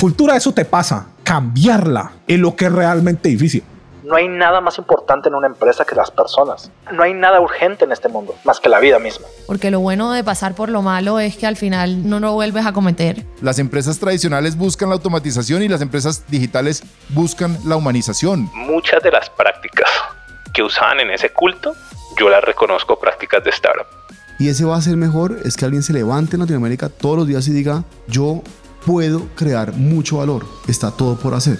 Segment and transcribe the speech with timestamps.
[0.00, 1.06] Cultura, eso te pasa.
[1.22, 3.64] Cambiarla es lo que es realmente difícil.
[4.04, 6.70] No hay nada más importante en una empresa que las personas.
[6.92, 9.26] No hay nada urgente en este mundo más que la vida misma.
[9.46, 12.66] Porque lo bueno de pasar por lo malo es que al final no lo vuelves
[12.66, 13.24] a cometer.
[13.40, 18.50] Las empresas tradicionales buscan la automatización y las empresas digitales buscan la humanización.
[18.52, 19.88] Muchas de las prácticas
[20.52, 21.74] que usaban en ese culto,
[22.18, 24.03] yo las reconozco prácticas de startup.
[24.38, 27.28] Y ese va a ser mejor, es que alguien se levante en Latinoamérica todos los
[27.28, 28.42] días y diga, yo
[28.84, 31.58] puedo crear mucho valor, está todo por hacer.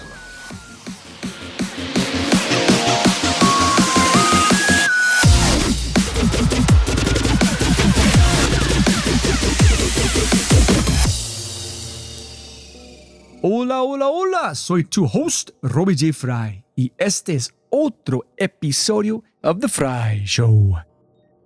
[13.41, 16.13] Hola, hola, hola, soy tu host, Robbie J.
[16.13, 20.75] Fry, y este es otro episodio of The Fry Show.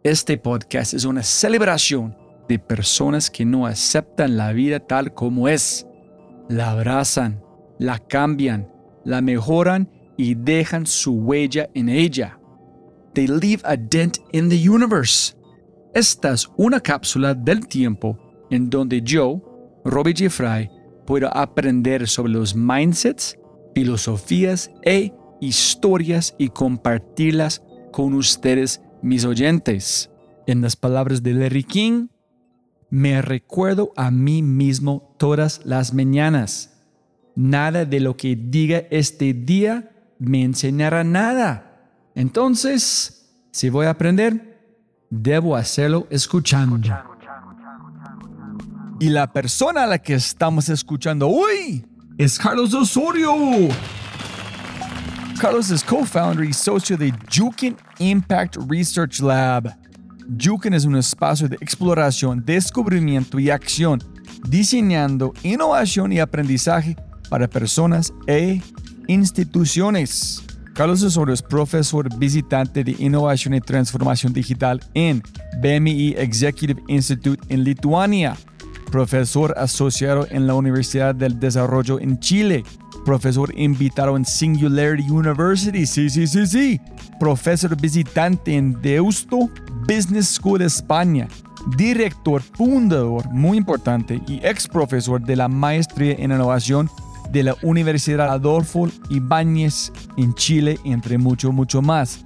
[0.04, 2.16] Este podcast es una celebración
[2.48, 5.86] de personas que no aceptan la vida tal como es.
[6.48, 7.44] La abrazan,
[7.80, 8.72] la cambian,
[9.04, 12.40] la mejoran y dejan su huella en ella.
[13.14, 15.36] They leave a dent in the universe.
[15.94, 18.18] Esta es una cápsula del tiempo
[18.50, 20.30] en donde yo, Robbie J.
[20.30, 20.72] Fry,
[21.06, 23.38] puedo aprender sobre los mindsets,
[23.76, 30.10] filosofías e historias y compartirlas con ustedes, mis oyentes.
[30.48, 32.08] En las palabras de Larry King,
[32.90, 36.82] me recuerdo a mí mismo todas las mañanas.
[37.36, 41.88] Nada de lo que diga este día me enseñará nada.
[42.16, 44.60] Entonces, si voy a aprender,
[45.10, 46.80] debo hacerlo escuchando.
[49.00, 51.86] Y la persona a la que estamos escuchando hoy
[52.18, 53.34] es Carlos Osorio.
[55.40, 59.76] Carlos es co-founder y socio de Jukin Impact Research Lab.
[60.40, 64.04] Jukin es un espacio de exploración, descubrimiento y acción,
[64.48, 66.96] diseñando innovación y aprendizaje
[67.30, 68.62] para personas e
[69.08, 70.44] instituciones.
[70.74, 75.22] Carlos Osorio es profesor visitante de Innovación y Transformación Digital en
[75.62, 78.38] BMI Executive Institute en Lituania
[78.90, 82.64] profesor asociado en la Universidad del Desarrollo en Chile,
[83.06, 86.82] profesor invitado en Singularity University, sí, sí, sí, sí,
[87.20, 89.50] profesor visitante en Deusto
[89.88, 91.28] Business School España,
[91.78, 96.90] director fundador, muy importante, y ex profesor de la maestría en innovación
[97.32, 102.24] de la Universidad Adolfo Ibáñez en Chile, entre mucho, mucho más.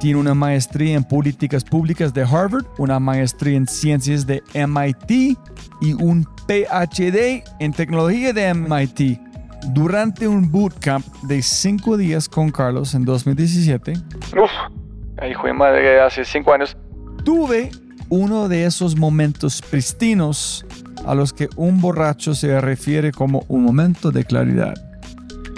[0.00, 5.38] Tiene una maestría en políticas públicas de Harvard, una maestría en ciencias de MIT
[5.80, 9.25] y un PhD en tecnología de MIT.
[9.72, 14.50] Durante un bootcamp de cinco días con Carlos en 2017, Uf,
[15.28, 16.76] hijo de madre, hace cinco años.
[17.24, 17.70] tuve
[18.08, 20.64] uno de esos momentos pristinos
[21.04, 24.74] a los que un borracho se refiere como un momento de claridad.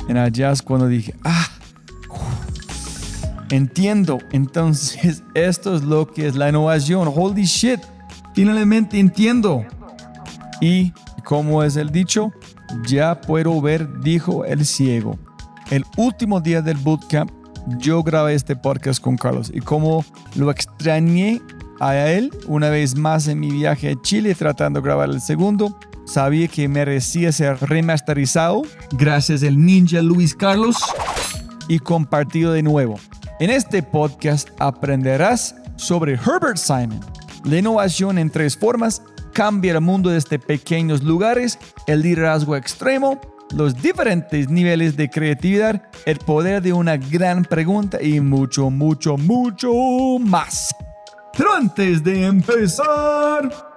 [0.08, 1.46] En allá es cuando dije, ah,
[3.50, 7.80] entiendo, entonces esto es lo que es la innovación, holy shit,
[8.34, 9.64] finalmente entiendo.
[10.60, 10.92] Y
[11.24, 12.32] como es el dicho,
[12.86, 15.18] ya puedo ver, dijo el ciego.
[15.70, 17.30] El último día del bootcamp,
[17.78, 21.42] yo grabé este podcast con Carlos y como lo extrañé
[21.80, 25.78] a él una vez más en mi viaje a Chile tratando de grabar el segundo,
[26.06, 28.62] sabía que merecía ser remasterizado
[28.92, 30.76] gracias al ninja Luis Carlos
[31.68, 32.98] y compartido de nuevo.
[33.40, 37.00] En este podcast aprenderás sobre Herbert Simon,
[37.44, 39.02] la innovación en tres formas
[39.38, 43.20] cambia el mundo desde pequeños lugares, el liderazgo extremo,
[43.54, 49.72] los diferentes niveles de creatividad, el poder de una gran pregunta y mucho, mucho, mucho
[50.18, 50.74] más.
[51.36, 53.67] Pero antes de empezar...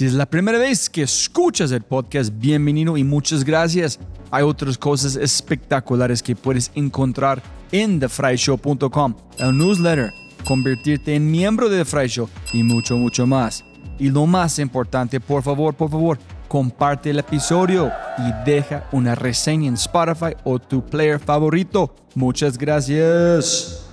[0.00, 3.98] Si es la primera vez que escuchas el podcast, bienvenido y muchas gracias.
[4.30, 10.10] Hay otras cosas espectaculares que puedes encontrar en thefryshow.com, el newsletter,
[10.46, 13.62] convertirte en miembro de The Fry Show y mucho, mucho más.
[13.98, 16.18] Y lo más importante, por favor, por favor,
[16.48, 21.94] comparte el episodio y deja una reseña en Spotify o tu player favorito.
[22.14, 23.84] Muchas gracias.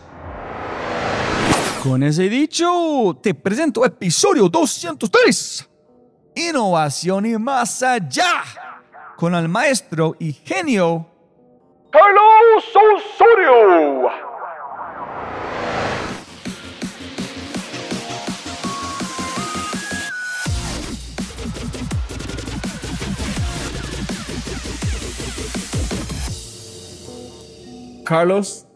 [1.83, 5.67] Con ese dicho, te presento episodio 203.
[6.37, 8.43] Innovación y más allá.
[9.15, 11.07] Con el maestro y genio
[11.89, 14.09] Carlos Osorio.
[28.05, 28.67] Carlos.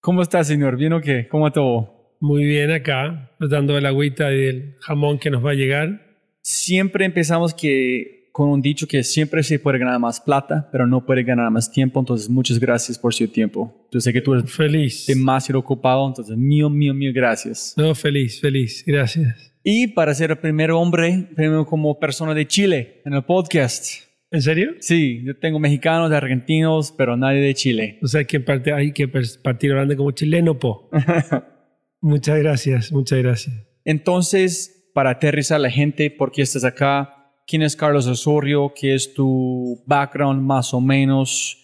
[0.00, 0.76] ¿Cómo estás, señor?
[0.76, 1.28] ¿Bien o qué?
[1.28, 2.16] ¿Cómo todo?
[2.20, 6.09] Muy bien acá, dando el agüita y el jamón que nos va a llegar.
[6.42, 11.04] Siempre empezamos que con un dicho que siempre se puede ganar más plata, pero no
[11.04, 12.00] puede ganar más tiempo.
[12.00, 13.88] Entonces, muchas gracias por su tiempo.
[13.90, 15.06] Yo sé que tú eres Feliz.
[15.06, 17.74] demasiado ocupado, entonces, mío, mío, mío, gracias.
[17.76, 18.84] No, feliz, feliz.
[18.86, 19.52] Gracias.
[19.62, 24.08] Y para ser el primer hombre, primero como persona de Chile en el podcast.
[24.30, 24.74] ¿En serio?
[24.78, 27.98] Sí, yo tengo mexicanos, argentinos, pero nadie de Chile.
[28.00, 30.88] O sea, hay que partir, hay que partir hablando como chileno, po.
[32.00, 33.56] muchas gracias, muchas gracias.
[33.84, 37.32] Entonces, para aterrizar a la gente, ¿por qué estás acá?
[37.46, 38.72] ¿Quién es Carlos Osorio?
[38.74, 41.56] ¿Qué es tu background más o menos?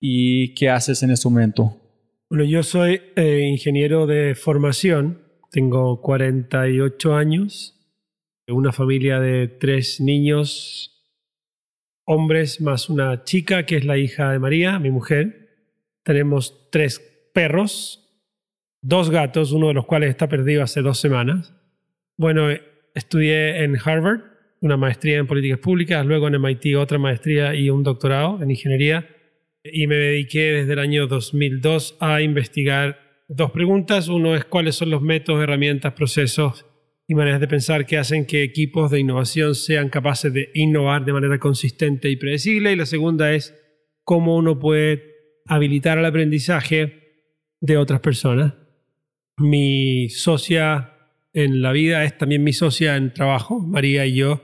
[0.00, 1.80] ¿Y qué haces en este momento?
[2.28, 7.74] Bueno, yo soy eh, ingeniero de formación, tengo 48 años,
[8.48, 10.94] una familia de tres niños,
[12.04, 15.48] hombres más una chica que es la hija de María, mi mujer.
[16.02, 17.00] Tenemos tres
[17.32, 18.04] perros,
[18.82, 21.54] dos gatos, uno de los cuales está perdido hace dos semanas.
[22.16, 22.48] Bueno,
[22.94, 24.20] estudié en Harvard,
[24.60, 29.08] una maestría en políticas públicas, luego en MIT otra maestría y un doctorado en ingeniería
[29.64, 34.08] y me dediqué desde el año 2002 a investigar dos preguntas.
[34.08, 36.66] Uno es cuáles son los métodos, herramientas, procesos
[37.08, 41.14] y maneras de pensar que hacen que equipos de innovación sean capaces de innovar de
[41.14, 42.72] manera consistente y predecible.
[42.72, 43.54] Y la segunda es
[44.04, 45.14] cómo uno puede
[45.46, 47.26] habilitar el aprendizaje
[47.60, 48.54] de otras personas.
[49.38, 50.93] Mi socia
[51.34, 54.40] en la vida es también mi socia en trabajo, María y yo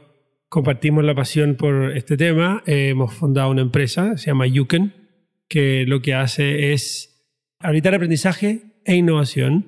[0.48, 2.62] compartimos la pasión por este tema.
[2.66, 4.92] Eh, hemos fundado una empresa, se llama Yuken,
[5.48, 9.66] que lo que hace es habilitar aprendizaje e innovación.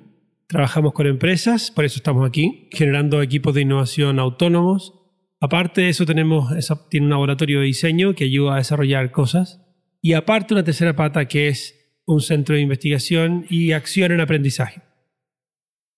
[0.49, 4.93] Trabajamos con empresas, por eso estamos aquí, generando equipos de innovación autónomos.
[5.41, 9.61] Aparte de eso, tenemos, esa- tiene un laboratorio de diseño que ayuda a desarrollar cosas.
[10.01, 14.83] Y aparte, una tercera pata que es un centro de investigación y acción en aprendizaje.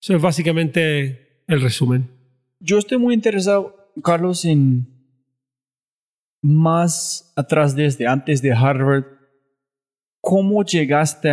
[0.04, 2.10] Eso es básicamente el resumen.
[2.60, 4.86] Yo estoy muy interesado, Carlos, en
[6.42, 9.04] más atrás desde antes de Harvard.
[10.20, 11.30] ¿Cómo llegaste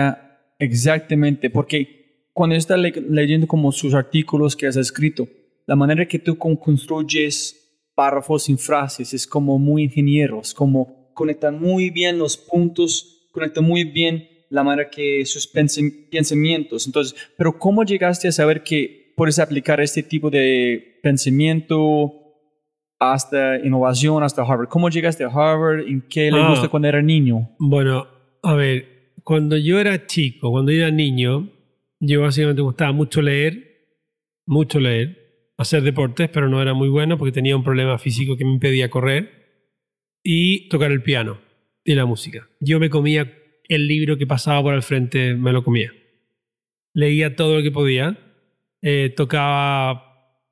[0.57, 1.49] exactamente?
[1.49, 5.27] Porque cuando estás le- leyendo como sus artículos que has escrito,
[5.67, 7.57] la manera que tú con- construyes
[7.93, 13.65] párrafos sin frases es como muy ingeniero, es como conectan muy bien los puntos, conectan
[13.65, 16.85] muy bien la manera que sus pensam- pensamientos.
[16.85, 22.13] Entonces, pero ¿cómo llegaste a saber que puedes aplicar este tipo de pensamiento
[22.99, 24.67] hasta innovación, hasta Harvard?
[24.69, 25.87] ¿Cómo llegaste a Harvard?
[25.87, 26.49] ¿En qué le Ah.
[26.49, 27.49] gusta cuando era niño?
[27.59, 28.07] Bueno,
[28.43, 31.49] a ver, cuando yo era chico, cuando era niño,
[31.99, 33.87] yo básicamente me gustaba mucho leer,
[34.45, 35.17] mucho leer,
[35.57, 38.89] hacer deportes, pero no era muy bueno porque tenía un problema físico que me impedía
[38.89, 39.39] correr,
[40.23, 41.39] y tocar el piano
[41.83, 42.47] y la música.
[42.59, 43.31] Yo me comía
[43.73, 45.91] el libro que pasaba por el frente, me lo comía.
[46.93, 48.17] Leía todo lo que podía,
[48.81, 50.07] eh, tocaba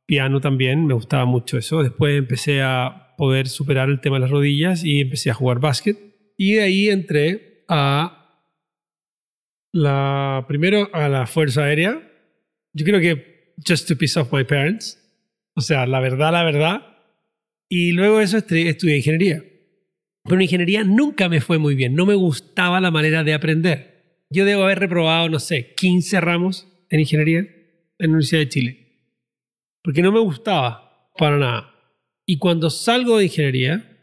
[0.06, 1.84] piano también, me gustaba mucho eso.
[1.84, 5.98] Después empecé a poder superar el tema de las rodillas y empecé a jugar básquet.
[6.38, 8.16] Y de ahí entré a
[9.74, 12.02] la primero a la Fuerza Aérea.
[12.74, 14.98] Yo creo que just to piss off my parents.
[15.56, 16.98] O sea, la verdad, la verdad.
[17.68, 19.44] Y luego eso estu- estudié ingeniería.
[20.30, 21.96] Pero en ingeniería nunca me fue muy bien.
[21.96, 24.24] No me gustaba la manera de aprender.
[24.30, 27.50] Yo debo haber reprobado, no sé, 15 ramos en ingeniería en
[27.98, 28.78] la Universidad de Chile.
[29.82, 31.74] Porque no me gustaba para nada.
[32.28, 33.98] Y cuando salgo de ingeniería,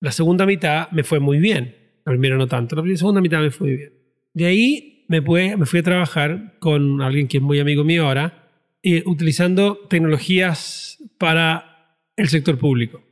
[0.00, 1.76] la segunda mitad me fue muy bien.
[2.06, 3.92] La primera no tanto, la segunda mitad me fue muy bien.
[4.32, 5.20] De ahí me
[5.66, 8.48] fui a trabajar con alguien que es muy amigo mío ahora,
[8.84, 13.02] eh, utilizando tecnologías para el sector público.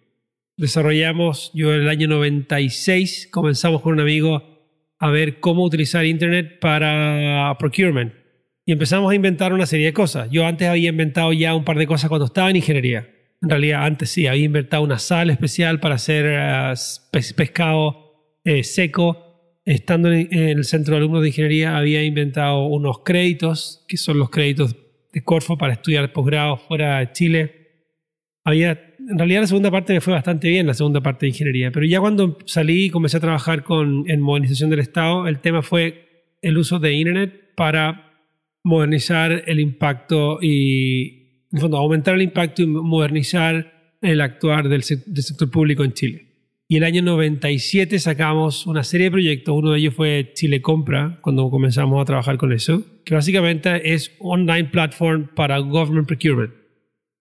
[0.58, 4.42] Desarrollamos, yo en el año 96 comenzamos con un amigo
[4.98, 8.12] a ver cómo utilizar Internet para procurement.
[8.66, 10.28] Y empezamos a inventar una serie de cosas.
[10.32, 13.08] Yo antes había inventado ya un par de cosas cuando estaba en ingeniería.
[13.40, 16.26] En realidad, antes sí, había inventado una sal especial para hacer
[17.12, 19.24] pes- pescado eh, seco.
[19.64, 24.28] Estando en el centro de alumnos de ingeniería, había inventado unos créditos, que son los
[24.30, 24.74] créditos
[25.12, 27.54] de Corfo para estudiar posgrado fuera de Chile.
[28.44, 31.70] Había, en realidad, la segunda parte me fue bastante bien, la segunda parte de ingeniería.
[31.70, 35.62] Pero ya cuando salí y comencé a trabajar con, en modernización del Estado, el tema
[35.62, 38.12] fue el uso de Internet para
[38.64, 45.22] modernizar el impacto y, en fondo, aumentar el impacto y modernizar el actuar del, del
[45.22, 46.26] sector público en Chile.
[46.68, 51.18] Y el año 97 sacamos una serie de proyectos, uno de ellos fue Chile Compra,
[51.22, 56.57] cuando comenzamos a trabajar con eso, que básicamente es online platform para government procurement.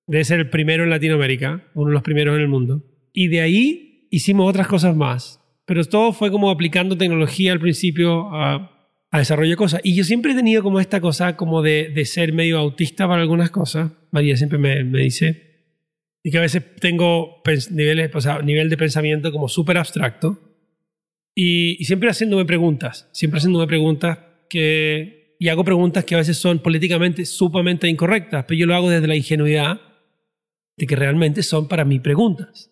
[0.07, 2.83] Debe ser el primero en Latinoamérica, uno de los primeros en el mundo.
[3.13, 8.33] Y de ahí hicimos otras cosas más, pero todo fue como aplicando tecnología al principio
[8.33, 8.71] a,
[9.11, 9.81] a desarrollo de cosas.
[9.83, 13.21] Y yo siempre he tenido como esta cosa como de, de ser medio autista para
[13.21, 13.91] algunas cosas.
[14.11, 15.43] María siempre me, me dice.
[16.23, 20.39] Y que a veces tengo niveles, o sea, nivel de pensamiento como súper abstracto.
[21.35, 23.09] Y, y siempre haciéndome preguntas.
[23.11, 25.35] Siempre haciéndome preguntas que...
[25.39, 28.45] Y hago preguntas que a veces son políticamente sumamente incorrectas.
[28.47, 29.81] Pero yo lo hago desde la ingenuidad
[30.77, 32.71] de que realmente son para mí preguntas.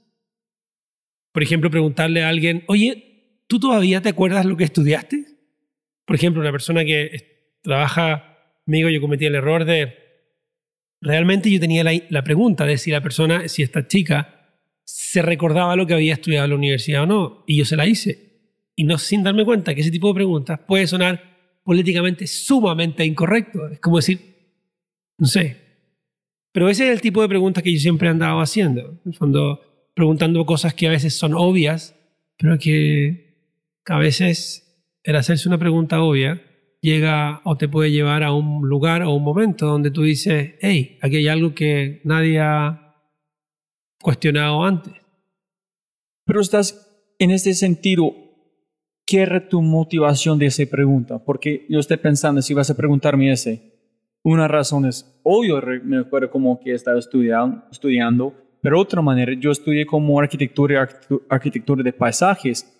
[1.32, 5.26] Por ejemplo, preguntarle a alguien, oye, ¿tú todavía te acuerdas lo que estudiaste?
[6.06, 9.96] Por ejemplo, una persona que trabaja conmigo, yo cometí el error de...
[11.02, 14.36] Realmente yo tenía la, la pregunta de si la persona, si esta chica,
[14.86, 17.44] se recordaba lo que había estudiado en la universidad o no.
[17.48, 18.26] Y yo se la hice.
[18.76, 23.68] Y no sin darme cuenta que ese tipo de preguntas puede sonar políticamente sumamente incorrecto.
[23.68, 24.20] Es como decir,
[25.18, 25.65] no sé.
[26.56, 29.02] Pero ese es el tipo de preguntas que yo siempre he andado haciendo.
[29.04, 29.60] En el fondo,
[29.94, 32.00] preguntando cosas que a veces son obvias,
[32.38, 33.50] pero que
[33.84, 36.42] a veces el hacerse una pregunta obvia
[36.80, 40.98] llega o te puede llevar a un lugar o un momento donde tú dices, hey,
[41.02, 42.96] aquí hay algo que nadie ha
[44.02, 44.94] cuestionado antes.
[46.24, 48.16] Pero estás en este sentido,
[49.06, 51.22] ¿qué era tu motivación de esa pregunta?
[51.22, 53.75] Porque yo estoy pensando, si vas a preguntarme ese,
[54.34, 59.52] una razón es, obvio, me acuerdo como que estaba estudiando, estudiando, pero otra manera, yo
[59.52, 62.72] estudié como arquitectura y arquitectu- arquitectura de paisajes,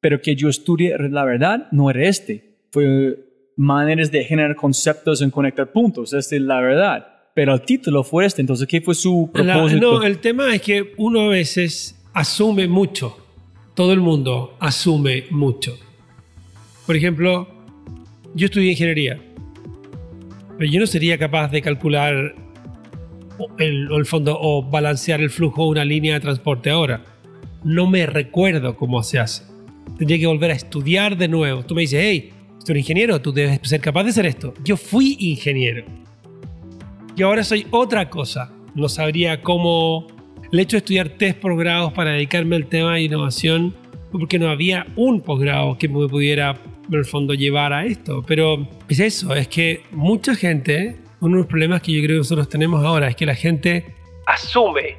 [0.00, 2.58] pero que yo estudié, la verdad, no era este.
[2.70, 3.18] Fue
[3.56, 7.06] maneras de generar conceptos en conectar puntos, esta es la verdad.
[7.34, 9.80] Pero el título fue este, entonces, ¿qué fue su La- propósito?
[9.98, 13.16] no, el tema es que uno a veces asume mucho.
[13.74, 15.72] Todo el mundo asume mucho.
[16.86, 17.48] Por ejemplo,
[18.34, 19.20] yo estudié ingeniería,
[20.58, 22.34] pero yo no sería capaz de calcular
[23.58, 27.02] el, fondo o balancear el flujo de una línea de transporte ahora.
[27.64, 29.44] No me recuerdo cómo se hace.
[29.98, 31.64] Tendría que volver a estudiar de nuevo.
[31.64, 32.32] Tú me dices, hey,
[32.64, 34.54] tú eres ingeniero, tú debes ser capaz de hacer esto.
[34.64, 35.84] Yo fui ingeniero
[37.16, 38.52] y ahora soy otra cosa.
[38.74, 40.06] No sabría cómo...
[40.50, 43.74] El hecho de estudiar tres posgrados para dedicarme al tema de innovación
[44.10, 48.24] porque no había un posgrado que me pudiera, en el fondo, llevar a esto.
[48.26, 52.18] Pero es eso, es que mucha gente, uno de los problemas que yo creo que
[52.18, 53.94] nosotros tenemos ahora es que la gente
[54.26, 54.96] asume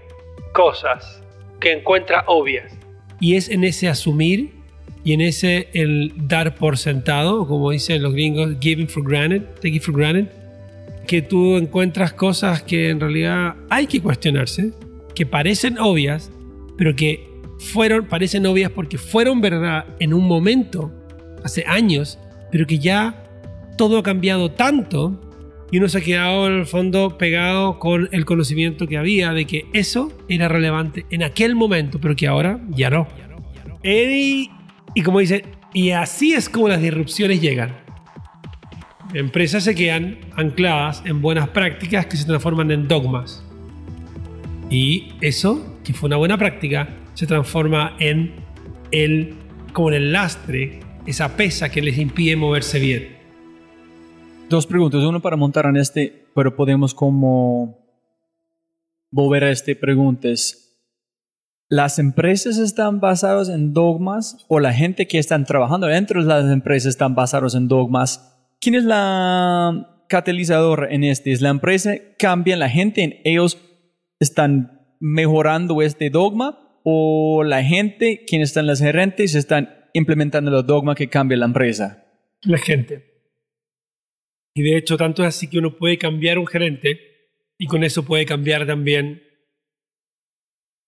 [0.53, 1.21] cosas
[1.59, 2.71] que encuentra obvias.
[3.19, 4.51] Y es en ese asumir
[5.03, 9.81] y en ese el dar por sentado, como dicen los gringos, giving for granted, taking
[9.81, 10.27] for granted,
[11.07, 14.71] que tú encuentras cosas que en realidad hay que cuestionarse,
[15.15, 16.31] que parecen obvias,
[16.77, 20.91] pero que fueron, parecen obvias porque fueron verdad en un momento,
[21.43, 22.19] hace años,
[22.51, 23.23] pero que ya
[23.77, 25.19] todo ha cambiado tanto
[25.73, 29.45] y uno se ha quedado en el fondo pegado con el conocimiento que había de
[29.45, 33.07] que eso era relevante en aquel momento, pero que ahora ya no.
[33.81, 34.51] Y,
[35.03, 37.75] como dice, y así es como las disrupciones llegan.
[39.15, 43.43] Empresas se quedan ancladas en buenas prácticas que se transforman en dogmas.
[44.69, 48.33] Y eso, que fue una buena práctica, se transforma en
[48.91, 49.33] el,
[49.73, 53.17] como en el lastre, esa pesa que les impide moverse bien.
[54.49, 57.83] Dos preguntas, uno para montar en este, pero podemos como
[59.11, 60.59] volver a este preguntas.
[61.69, 66.51] ¿Las empresas están basadas en dogmas o la gente que están trabajando dentro de las
[66.51, 68.29] empresas están basados en dogmas?
[68.59, 71.31] ¿Quién es la catalizadora en este?
[71.31, 71.95] ¿Es la empresa?
[72.19, 73.03] ¿Cambian la gente?
[73.03, 73.57] ¿En ellos
[74.19, 76.59] están mejorando este dogma?
[76.83, 82.05] ¿O la gente, quienes están las gerentes, están implementando los dogmas que cambia la empresa?
[82.41, 83.13] La gente.
[84.55, 88.03] Y de hecho, tanto es así que uno puede cambiar un gerente y con eso
[88.03, 89.23] puede cambiar también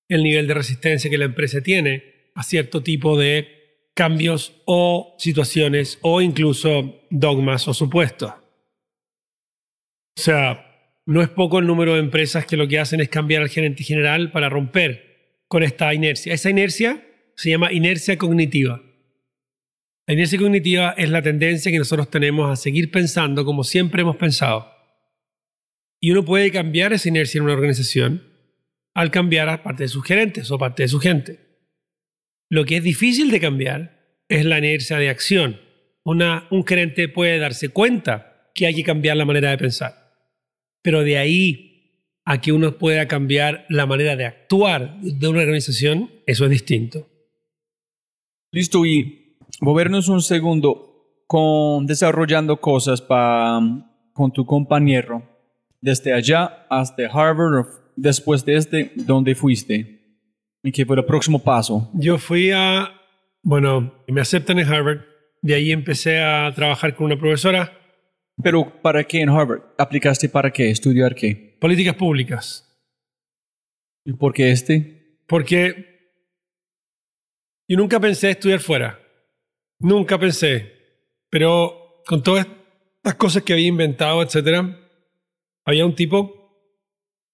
[0.08, 5.98] el nivel de resistencia que la empresa tiene a cierto tipo de cambios o situaciones
[6.02, 8.32] o incluso dogmas o supuestos.
[10.18, 10.66] O sea,
[11.06, 13.84] no es poco el número de empresas que lo que hacen es cambiar al gerente
[13.84, 16.34] general para romper con esta inercia.
[16.34, 18.82] Esa inercia se llama inercia cognitiva.
[20.08, 24.18] La inercia cognitiva es la tendencia que nosotros tenemos a seguir pensando como siempre hemos
[24.18, 24.72] pensado.
[26.00, 28.24] Y uno puede cambiar esa inercia en una organización
[28.94, 31.40] al cambiar a parte de sus gerentes o parte de su gente.
[32.50, 35.60] Lo que es difícil de cambiar es la inercia de acción.
[36.04, 40.14] Una, un gerente puede darse cuenta que hay que cambiar la manera de pensar.
[40.84, 41.72] Pero de ahí
[42.26, 47.10] a que uno pueda cambiar la manera de actuar de una organización, eso es distinto.
[48.52, 49.25] Listo, y
[49.62, 55.24] volvernos un segundo con desarrollando cosas con tu compañero
[55.82, 60.20] desde allá hasta Harvard después de este, ¿dónde fuiste?
[60.64, 61.90] ¿Y qué fue el próximo paso?
[61.94, 62.90] Yo fui a,
[63.44, 65.02] bueno, me aceptan en Harvard,
[65.42, 67.72] De ahí empecé a trabajar con una profesora,
[68.42, 69.62] Pero ¿para qué en Harvard?
[69.78, 70.70] ¿Aplicaste para qué?
[70.70, 71.56] ¿Estudiar qué?
[71.62, 72.62] políticas públicas.
[74.04, 75.20] ¿Y por qué este?
[75.28, 76.12] Porque
[77.68, 79.00] yo nunca pensé estudiar fuera.
[79.80, 80.74] Nunca pensé.
[81.30, 82.48] Pero con todas
[82.98, 84.80] estas cosas que había inventado, etcétera,
[85.66, 86.46] había un tipo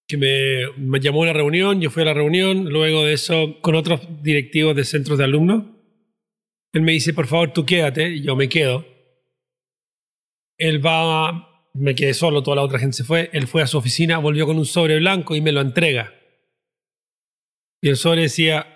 [0.07, 3.75] que me, llamó a la reunión, yo fui a la reunión, luego de eso con
[3.75, 5.63] otros directivos de centros de alumnos.
[6.73, 8.85] Él me dice, por favor, tú quédate, yo me quedo.
[10.57, 13.77] Él va, me quedé solo, toda la otra gente se fue, él fue a su
[13.77, 16.13] oficina, volvió con un sobre blanco y me lo entrega.
[17.81, 18.67] Y el sobre decía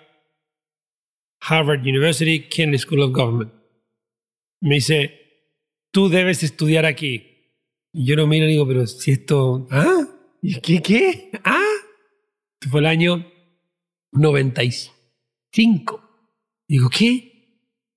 [1.40, 3.55] Harvard University, Kennedy School of Government.
[4.60, 5.12] Me dice,
[5.90, 7.52] tú debes estudiar aquí.
[7.92, 9.66] Y yo lo miro y digo, pero si esto...
[9.70, 10.06] ¿Ah?
[10.42, 10.82] ¿Y qué?
[10.82, 11.30] ¿Qué?
[11.44, 11.62] ¿Ah?
[12.54, 13.26] Esto fue el año
[14.12, 16.02] 95.
[16.68, 17.36] Digo, ¿qué?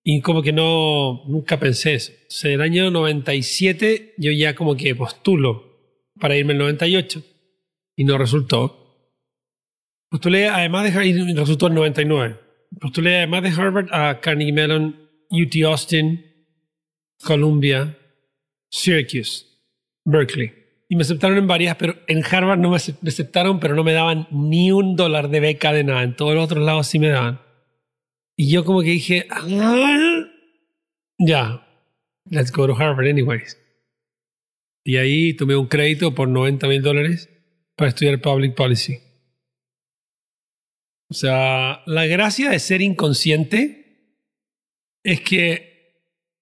[0.04, 2.12] Y como que no, nunca pensé eso.
[2.13, 5.70] O sea, el año 97 yo ya como que postulo
[6.20, 7.24] para irme el 98
[7.96, 8.80] y no resultó.
[10.10, 12.39] Postulé además de Harvard, y resultó el 99.
[12.80, 16.25] Postulé además de Harvard a Carnegie Mellon, UT Austin,
[17.23, 17.97] Columbia,
[18.71, 19.45] Syracuse,
[20.05, 20.53] Berkeley.
[20.88, 23.83] Y me aceptaron en varias, pero en Harvard no me acep- me aceptaron, pero no
[23.83, 26.01] me daban ni un dólar de beca de nada.
[26.03, 27.41] En todos los otros lados sí me daban.
[28.35, 30.25] Y yo como que dije, "Ah,
[31.19, 31.67] ya,
[32.29, 33.57] let's go to Harvard anyways.
[34.83, 37.29] Y ahí tomé un crédito por 90 mil dólares
[37.75, 38.97] para estudiar Public Policy.
[41.11, 44.15] O sea, la gracia de ser inconsciente
[45.03, 45.68] es que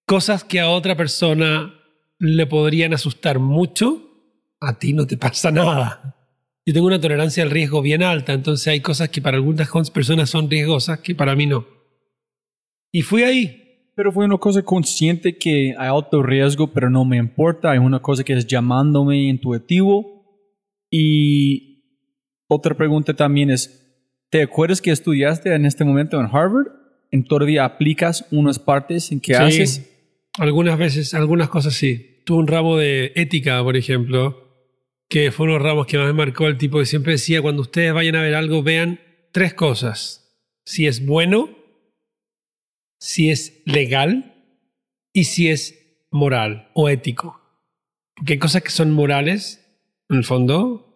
[0.08, 1.74] cosas que a otra persona
[2.18, 4.02] le podrían asustar mucho,
[4.60, 6.16] a ti no te pasa nada.
[6.66, 10.30] Yo tengo una tolerancia al riesgo bien alta, entonces hay cosas que para algunas personas
[10.30, 11.68] son riesgosas que para mí no.
[12.92, 13.64] Y fui ahí.
[13.96, 17.72] Pero fue una cosa consciente que hay alto riesgo, pero no me importa.
[17.72, 20.24] Hay una cosa que es llamándome intuitivo.
[20.92, 21.84] Y
[22.48, 23.84] otra pregunta también es,
[24.29, 26.68] ¿te acuerdas que estudiaste en este momento en Harvard?
[27.10, 29.42] ¿En todavía aplicas unas partes en que Sí.
[29.42, 29.97] haces?
[30.38, 32.22] Algunas veces, algunas cosas sí.
[32.26, 34.48] Tuve un ramo de ética, por ejemplo,
[35.10, 37.42] que fue uno de los ramos que más me marcó el tipo que siempre decía,
[37.42, 39.00] cuando ustedes vayan a ver algo, vean
[39.32, 40.38] tres cosas.
[40.66, 41.50] Si es bueno,
[43.00, 44.36] si es legal
[45.14, 47.42] y si es moral o ético.
[48.16, 49.64] Porque hay cosas que son morales,
[50.10, 50.88] en el fondo,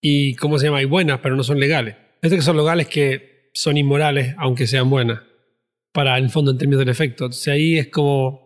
[0.00, 0.78] y, ¿cómo se llama?
[0.78, 1.96] Hay buenas, pero no son legales.
[2.20, 5.20] Estas que son legales que son inmorales, aunque sean buenas
[5.92, 7.24] para el fondo en términos del efecto.
[7.24, 8.43] Entonces ahí es como,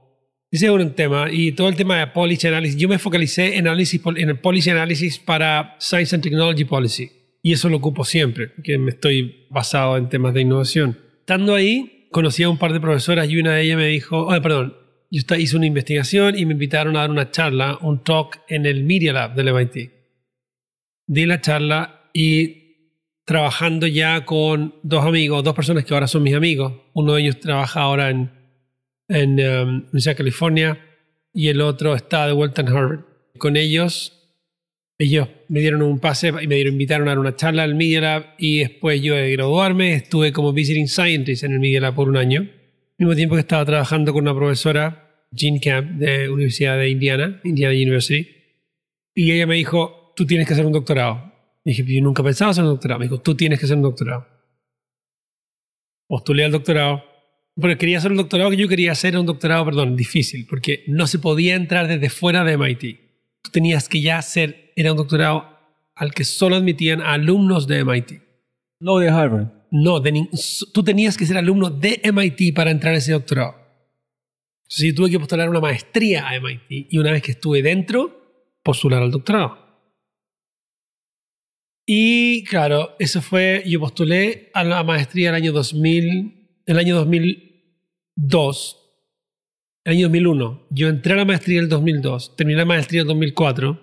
[0.50, 1.28] ese es un tema.
[1.30, 4.70] Y todo el tema de policy analysis, yo me focalicé en, análisis, en el policy
[4.70, 7.10] analysis para Science and Technology Policy.
[7.42, 10.98] Y eso lo ocupo siempre, que me estoy basado en temas de innovación.
[11.20, 14.40] Estando ahí, conocí a un par de profesoras y una de ellas me dijo, ah,
[14.40, 14.74] perdón,
[15.10, 18.84] yo hice una investigación y me invitaron a dar una charla, un talk en el
[18.84, 19.90] Media Lab del MIT.
[21.06, 22.58] Di la charla y
[23.24, 26.72] trabajando ya con dos amigos, dos personas que ahora son mis amigos.
[26.94, 28.30] Uno de ellos trabaja ahora en,
[29.08, 30.78] en um, Universidad de California
[31.32, 33.00] y el otro está de vuelta en Harvard.
[33.38, 34.12] Con ellos,
[34.98, 38.00] ellos me dieron un pase y me dieron, invitaron a dar una charla al Media
[38.00, 42.08] Lab y después yo de graduarme estuve como Visiting Scientist en el Media Lab por
[42.08, 42.40] un año.
[42.40, 47.40] Al mismo tiempo que estaba trabajando con una profesora, Jean Camp, de Universidad de Indiana,
[47.44, 48.28] Indiana University.
[49.14, 51.32] Y ella me dijo, tú tienes que hacer un doctorado.
[51.64, 52.98] Y dije, yo nunca pensaba hacer un doctorado.
[52.98, 54.26] Me dijo, tú tienes que hacer un doctorado.
[56.08, 57.04] Postulé al doctorado.
[57.60, 60.84] Pero quería hacer un doctorado que yo quería hacer, era un doctorado, perdón, difícil, porque
[60.86, 63.00] no se podía entrar desde fuera de MIT.
[63.42, 65.58] Tú tenías que ya hacer, era un doctorado
[65.96, 68.12] al que solo admitían a alumnos de MIT.
[68.80, 69.48] No de Harvard.
[69.70, 70.28] No, de
[70.72, 73.56] tú tenías que ser alumno de MIT para entrar a ese doctorado.
[74.62, 78.54] Entonces yo tuve que postular una maestría a MIT y una vez que estuve dentro,
[78.62, 79.66] postular al doctorado.
[81.84, 86.94] Y claro, eso fue, yo postulé a la maestría el año 2000, el año
[88.20, 88.76] 2002,
[89.84, 90.66] el año 2001.
[90.70, 93.80] Yo entré a la maestría en el 2002, terminé la maestría en el 2004.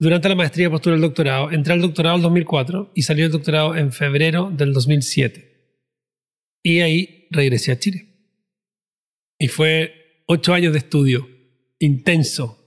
[0.00, 3.30] Durante la maestría postulé al doctorado, entré al doctorado en el 2004 y salí del
[3.30, 5.76] doctorado en febrero del 2007.
[6.64, 8.06] Y ahí regresé a Chile.
[9.38, 11.28] Y fue ocho años de estudio,
[11.78, 12.58] intenso.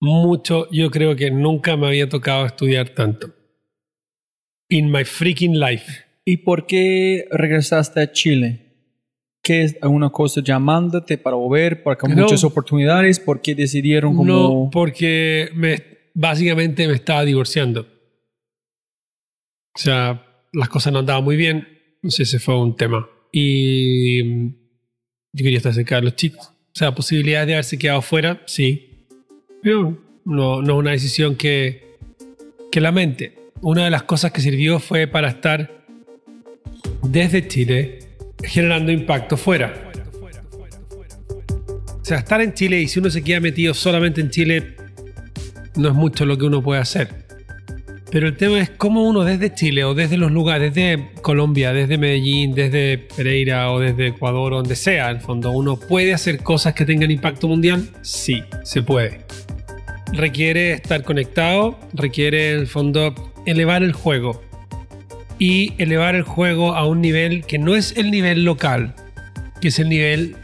[0.00, 3.34] Mucho, yo creo que nunca me había tocado estudiar tanto.
[4.70, 6.04] In my freaking life.
[6.24, 8.63] ¿Y por qué regresaste a Chile?
[9.44, 11.82] ¿Qué es alguna cosa llamándote para volver?
[11.82, 12.22] Porque hay No.
[12.22, 13.20] muchas oportunidades.
[13.20, 14.32] ¿Por qué decidieron como...
[14.64, 15.82] No, porque me,
[16.14, 17.82] básicamente me estaba divorciando.
[19.76, 21.68] O sea, las cosas no andaban muy bien.
[21.96, 23.06] Entonces ese fue un tema.
[23.32, 24.48] Y mm,
[25.34, 26.46] yo quería estar cerca de los chicos.
[26.48, 29.06] O sea, posibilidades de haberse quedado fuera, sí.
[29.62, 31.96] Pero no, no es una decisión que,
[32.72, 33.34] que lamente.
[33.60, 35.84] Una de las cosas que sirvió fue para estar
[37.02, 37.98] desde Chile
[38.46, 39.90] generando impacto fuera.
[42.00, 44.76] O sea, estar en Chile y si uno se queda metido solamente en Chile,
[45.76, 47.24] no es mucho lo que uno puede hacer.
[48.10, 51.98] Pero el tema es cómo uno desde Chile o desde los lugares, desde Colombia, desde
[51.98, 56.74] Medellín, desde Pereira o desde Ecuador donde sea, en el fondo, uno puede hacer cosas
[56.74, 57.88] que tengan impacto mundial.
[58.02, 59.22] Sí, se puede.
[60.12, 63.14] Requiere estar conectado, requiere en el fondo
[63.46, 64.42] elevar el juego
[65.38, 68.94] y elevar el juego a un nivel que no es el nivel local,
[69.60, 70.36] que es el nivel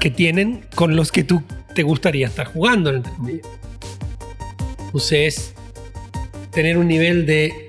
[0.00, 1.42] que tienen con los que tú
[1.74, 3.46] te gustaría estar jugando, entre comillas.
[4.86, 5.54] Entonces,
[6.52, 7.66] tener un nivel de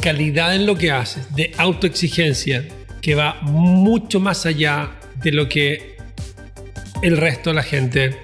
[0.00, 2.66] calidad en lo que haces, de autoexigencia,
[3.00, 4.90] que va mucho más allá
[5.22, 5.96] de lo que
[7.02, 8.16] el resto de la gente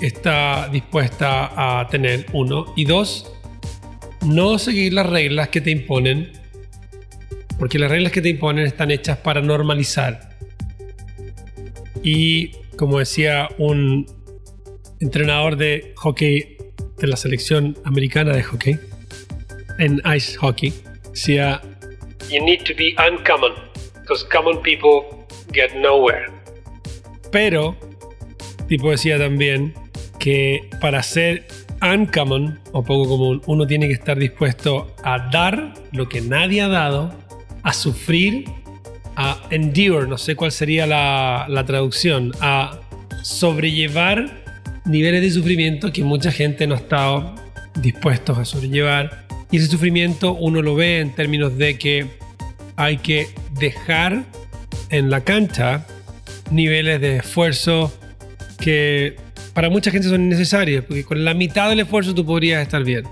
[0.00, 2.72] está dispuesta a tener, uno.
[2.76, 3.32] Y dos,
[4.24, 6.32] no seguir las reglas que te imponen,
[7.58, 10.36] porque las reglas que te imponen están hechas para normalizar.
[12.02, 14.06] Y como decía un
[15.00, 16.56] entrenador de hockey
[16.98, 18.78] de la selección americana de hockey,
[19.78, 20.72] en ice hockey,
[21.10, 21.60] decía,
[22.30, 23.52] You need to be uncommon,
[24.00, 26.26] because common people get nowhere.
[27.30, 27.76] Pero,
[28.68, 29.74] tipo decía también
[30.18, 31.46] que para ser
[31.82, 36.68] uncommon o poco común, uno tiene que estar dispuesto a dar lo que nadie ha
[36.68, 37.12] dado,
[37.66, 38.44] a sufrir,
[39.16, 42.78] a endure, no sé cuál sería la, traducción, a
[43.24, 44.30] sobrellevar
[44.84, 47.34] niveles de sufrimiento que mucha gente no ha estado
[47.74, 49.26] dispuestos a sobrellevar.
[49.50, 52.06] Y ese sufrimiento uno lo ve en términos de que
[52.76, 53.26] hay que
[53.58, 54.22] dejar
[54.90, 55.84] en la cancha
[56.52, 57.92] niveles de esfuerzo
[58.60, 59.16] que
[59.54, 63.02] para mucha gente son innecesarios, porque con la mitad del esfuerzo tú podrías estar bien.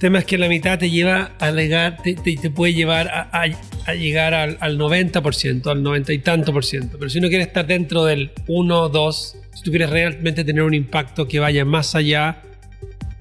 [0.00, 3.28] Tema es que la mitad te lleva a llegar, te, te- te puede llevar a,
[3.32, 3.44] a-
[3.86, 6.96] a llegar al, al 90%, al 90 y tanto por ciento.
[6.98, 10.72] Pero si uno quiere estar dentro del 1, 2, si tú quieres realmente tener un
[10.74, 12.40] impacto que vaya más allá,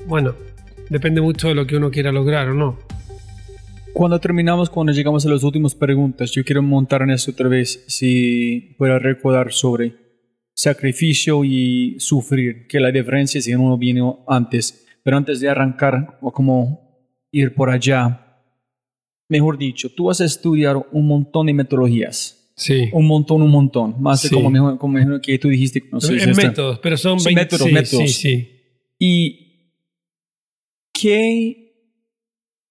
[0.07, 0.35] bueno,
[0.89, 2.79] depende mucho de lo que uno quiera lograr o no.
[3.91, 7.83] Cuando terminamos, cuando llegamos a las últimas preguntas, yo quiero montar en esto otra vez,
[7.87, 9.95] si puedo recordar sobre
[10.53, 14.85] sacrificio y sufrir, que la diferencia es si uno vino antes.
[15.03, 18.25] Pero antes de arrancar, o como ir por allá,
[19.29, 22.35] mejor dicho, tú vas a estudiar un montón de metodologías.
[22.55, 22.89] Sí.
[22.91, 23.95] Un montón, un montón.
[24.01, 24.35] Más de Sí.
[24.35, 25.83] como, mejor, como mejor que tú dijiste.
[25.91, 28.03] No sé en está- métodos, pero son Son 20 métodos, sí, métodos.
[28.03, 28.49] Sí, sí.
[28.99, 29.45] ¿Y
[30.93, 31.73] qué,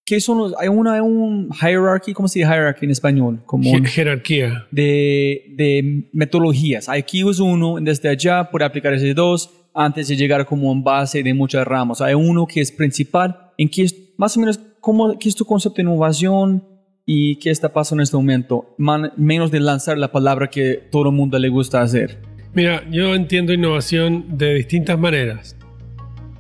[0.05, 0.55] qué son los...?
[0.59, 3.43] Hay una, hay un hierarchy, ¿cómo se dice hierarchy en español?
[3.47, 4.67] Como un- jerarquía.
[4.71, 6.89] de, de metodologías.
[6.89, 11.23] Aquí es uno, desde allá puede aplicar ese dos, antes de llegar como en base
[11.23, 12.01] de muchas ramas.
[12.01, 15.45] Hay uno que es principal, en que es más o menos, ¿cómo, ¿qué es tu
[15.45, 16.65] concepto de innovación
[17.07, 18.75] y qué está pasando en este momento?
[18.77, 22.19] Man- menos de lanzar la palabra que todo el mundo le gusta hacer.
[22.55, 25.57] Mira, yo entiendo innovación de distintas maneras.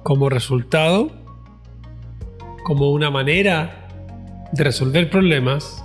[0.02, 1.12] Como resultado,
[2.64, 3.86] como una manera
[4.52, 5.84] de resolver problemas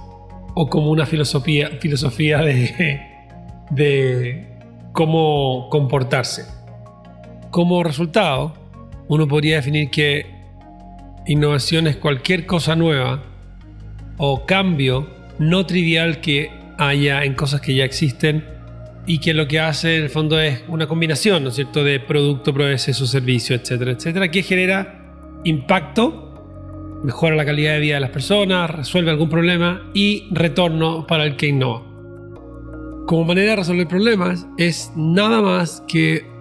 [0.55, 2.99] o como una filosofía, filosofía de,
[3.69, 4.47] de
[4.93, 6.62] cómo comportarse.
[7.53, 8.51] Como resultado,
[9.07, 10.25] uno podría definir que
[11.27, 13.21] innovación es cualquier cosa nueva
[14.17, 18.43] o cambio no trivial que haya en cosas que ya existen
[19.05, 21.99] y que lo que hace en el fondo es una combinación, ¿no es cierto?, de
[21.99, 28.09] producto, proceso, servicio, etcétera, etcétera, que genera impacto, mejora la calidad de vida de las
[28.09, 31.83] personas, resuelve algún problema y retorno para el que innova.
[33.05, 36.32] Como manera de resolver problemas es nada más que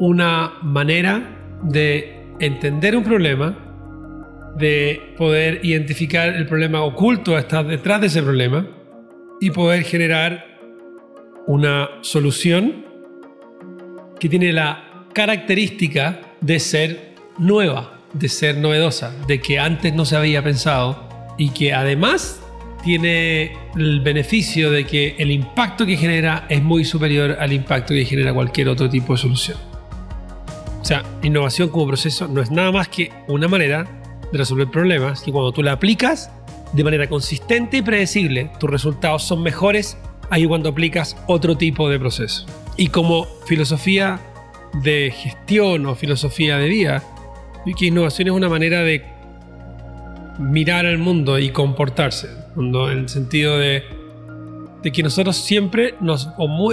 [0.00, 3.56] una manera de entender un problema,
[4.56, 8.66] de poder identificar el problema oculto está detrás de ese problema
[9.40, 10.58] y poder generar
[11.46, 12.84] una solución
[14.18, 20.16] que tiene la característica de ser nueva, de ser novedosa, de que antes no se
[20.16, 22.42] había pensado y que además
[22.82, 28.06] tiene el beneficio de que el impacto que genera es muy superior al impacto que
[28.06, 29.69] genera cualquier otro tipo de solución.
[30.80, 33.86] O sea, innovación como proceso no es nada más que una manera
[34.32, 36.30] de resolver problemas que cuando tú la aplicas
[36.72, 39.98] de manera consistente y predecible, tus resultados son mejores
[40.30, 42.46] ahí cuando aplicas otro tipo de proceso.
[42.76, 44.20] Y como filosofía
[44.82, 47.02] de gestión o filosofía de vida,
[47.66, 49.04] y que innovación es una manera de
[50.38, 53.82] mirar al mundo y comportarse, en el sentido de
[54.92, 55.94] que nosotros siempre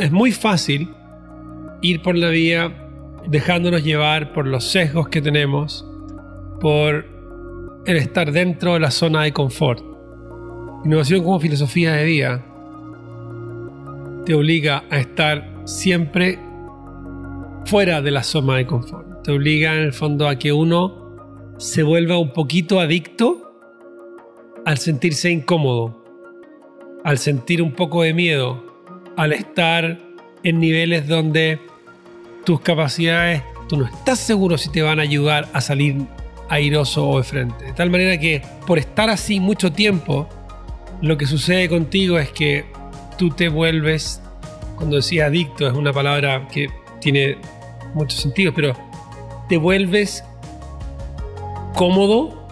[0.02, 0.90] es muy fácil
[1.82, 2.87] ir por la vía
[3.28, 5.86] dejándonos llevar por los sesgos que tenemos,
[6.60, 7.06] por
[7.86, 9.84] el estar dentro de la zona de confort.
[10.86, 12.46] Innovación como filosofía de vida
[14.26, 16.40] te obliga a estar siempre
[17.66, 19.24] fuera de la zona de confort.
[19.24, 23.60] Te obliga en el fondo a que uno se vuelva un poquito adicto
[24.66, 26.04] al sentirse incómodo,
[27.04, 28.64] al sentir un poco de miedo,
[29.16, 30.00] al estar
[30.44, 31.60] en niveles donde
[32.48, 35.98] tus capacidades, tú no estás seguro si te van a ayudar a salir
[36.48, 37.66] airoso o de frente.
[37.66, 40.30] De tal manera que por estar así mucho tiempo,
[41.02, 42.64] lo que sucede contigo es que
[43.18, 44.22] tú te vuelves,
[44.78, 46.70] cuando decía adicto, es una palabra que
[47.02, 47.38] tiene
[47.94, 48.78] mucho sentido, pero
[49.50, 50.24] te vuelves
[51.76, 52.48] cómodo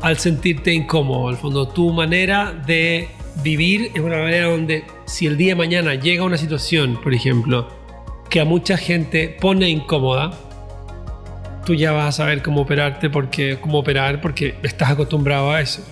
[0.00, 1.26] al sentirte incómodo.
[1.26, 3.08] Al fondo, tu manera de
[3.42, 7.75] vivir es una manera donde si el día de mañana llega una situación, por ejemplo,
[8.30, 10.32] que a mucha gente pone incómoda,
[11.64, 15.82] tú ya vas a saber cómo operarte porque cómo operar porque estás acostumbrado a eso.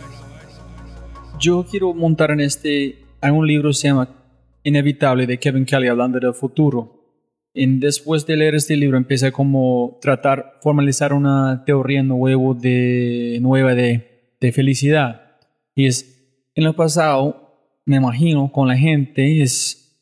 [1.41, 4.09] Yo quiero montar en este, hay un libro que se llama
[4.63, 6.95] Inevitable de Kevin Kelly hablando del futuro.
[7.53, 13.75] Y después de leer este libro empieza como tratar, formalizar una teoría nueva de, nueva
[13.75, 15.39] de, de felicidad.
[15.75, 20.01] Y es, en el pasado, me imagino, con la gente es,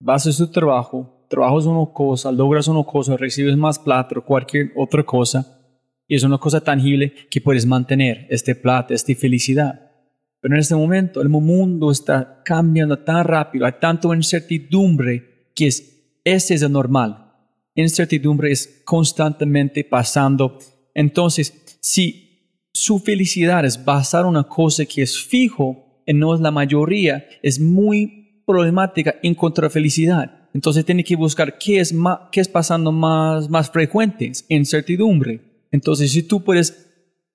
[0.00, 4.72] vas a tu trabajo, trabajas una cosa, logras una cosa, recibes más plata o cualquier
[4.76, 5.58] otra cosa,
[6.06, 9.92] y es una cosa tangible que puedes mantener, este plata, esta felicidad.
[10.40, 16.20] Pero en este momento el mundo está cambiando tan rápido, hay tanto incertidumbre que es,
[16.24, 17.26] ese es el normal.
[17.74, 20.58] Incertidumbre es constantemente pasando.
[20.94, 22.28] Entonces, si
[22.72, 27.60] su felicidad es basar una cosa que es fijo y no es la mayoría, es
[27.60, 30.37] muy problemática encontrar felicidad.
[30.54, 35.40] Entonces tiene que buscar qué es, más, qué es pasando más, más frecuente, incertidumbre.
[35.70, 36.86] Entonces, si tú puedes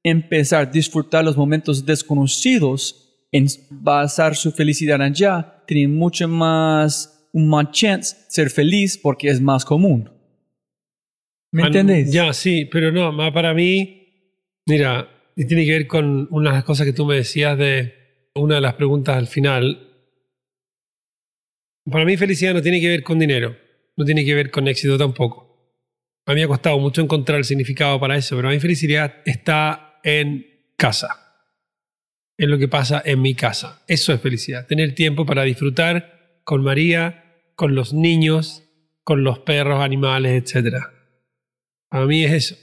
[0.03, 7.71] empezar a disfrutar los momentos desconocidos, en basar su felicidad allá, tiene mucho más, más
[7.71, 10.09] chance ser feliz porque es más común.
[11.51, 12.11] ¿Me entiendes?
[12.11, 14.07] Ya, sí, pero no, más para mí,
[14.67, 17.93] mira, y tiene que ver con una de las cosas que tú me decías de
[18.35, 19.92] una de las preguntas al final.
[21.89, 23.57] Para mí felicidad no tiene que ver con dinero,
[23.97, 25.53] no tiene que ver con éxito tampoco.
[26.25, 29.99] A mí me ha costado mucho encontrar el significado para eso, pero mí felicidad está
[30.03, 31.09] en casa,
[32.37, 33.83] en lo que pasa en mi casa.
[33.87, 38.63] Eso es felicidad, tener tiempo para disfrutar con María, con los niños,
[39.03, 40.77] con los perros, animales, etc.
[41.89, 42.55] Para mí es eso.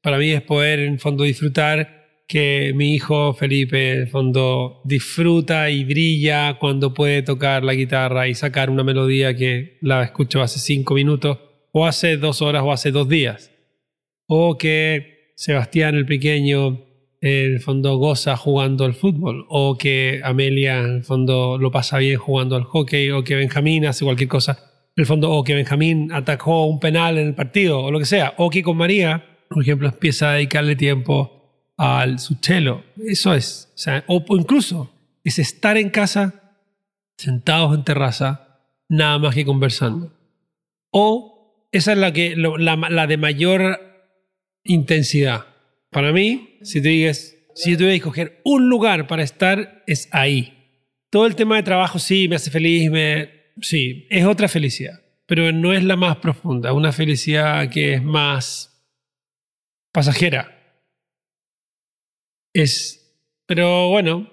[0.00, 1.97] Para mí es poder en fondo disfrutar
[2.28, 8.28] que mi hijo Felipe en el fondo disfruta y brilla cuando puede tocar la guitarra
[8.28, 11.38] y sacar una melodía que la escucho hace cinco minutos
[11.72, 13.50] o hace dos horas o hace dos días.
[14.26, 16.84] O que Sebastián el pequeño
[17.22, 19.46] en el fondo goza jugando al fútbol.
[19.48, 23.10] O que Amelia en el fondo lo pasa bien jugando al hockey.
[23.10, 24.58] O que Benjamín hace cualquier cosa.
[24.96, 28.04] En el fondo o que Benjamín atacó un penal en el partido o lo que
[28.04, 28.34] sea.
[28.36, 31.37] O que con María por ejemplo empieza a dedicarle tiempo
[31.78, 34.92] al su cello eso es o, sea, o incluso
[35.24, 36.54] es estar en casa
[37.16, 40.12] sentados en terraza nada más que conversando
[40.90, 43.80] o esa es la que la, la de mayor
[44.64, 45.46] intensidad
[45.90, 50.08] para mí, si te digas, si yo tuviera que escoger un lugar para estar, es
[50.12, 50.54] ahí.
[51.10, 55.50] Todo el tema de trabajo sí me hace feliz, me, sí, es otra felicidad, pero
[55.52, 58.86] no es la más profunda, una felicidad que es más
[59.92, 60.57] pasajera.
[62.58, 63.16] Es,
[63.46, 64.28] pero bueno,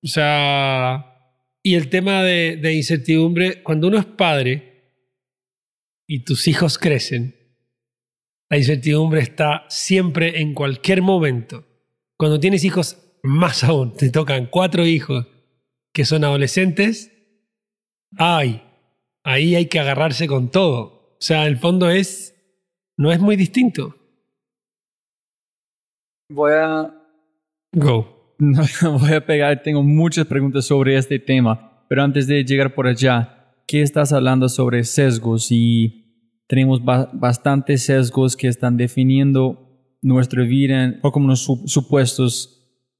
[0.00, 4.92] o sea, y el tema de, incertidumbre, cuando uno es padre
[6.06, 7.34] y tus hijos crecen,
[8.48, 11.64] la incertidumbre está siempre en cualquier momento.
[12.16, 15.26] Cuando tienes hijos, más aún, te tocan cuatro hijos
[15.92, 17.10] que son adolescentes,
[18.16, 18.62] ay,
[19.24, 21.16] ahí hay que agarrarse con todo.
[21.18, 22.36] O sea, el fondo es,
[22.96, 23.96] no es muy distinto.
[26.30, 26.97] Voy a
[27.72, 28.34] Go.
[28.38, 28.62] No,
[28.98, 33.54] voy a pegar, tengo muchas preguntas sobre este tema, pero antes de llegar por allá,
[33.66, 35.48] ¿qué estás hablando sobre sesgos?
[35.50, 36.04] Y
[36.46, 42.54] tenemos ba bastantes sesgos que están definiendo nuestra vida en, o como unos su supuestos.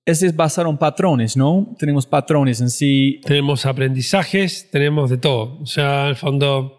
[0.04, 1.74] Ese es basado en patrones, ¿no?
[1.78, 3.20] Tenemos patrones en sí.
[3.24, 5.60] Tenemos aprendizajes, tenemos de todo.
[5.60, 6.78] O sea, al fondo,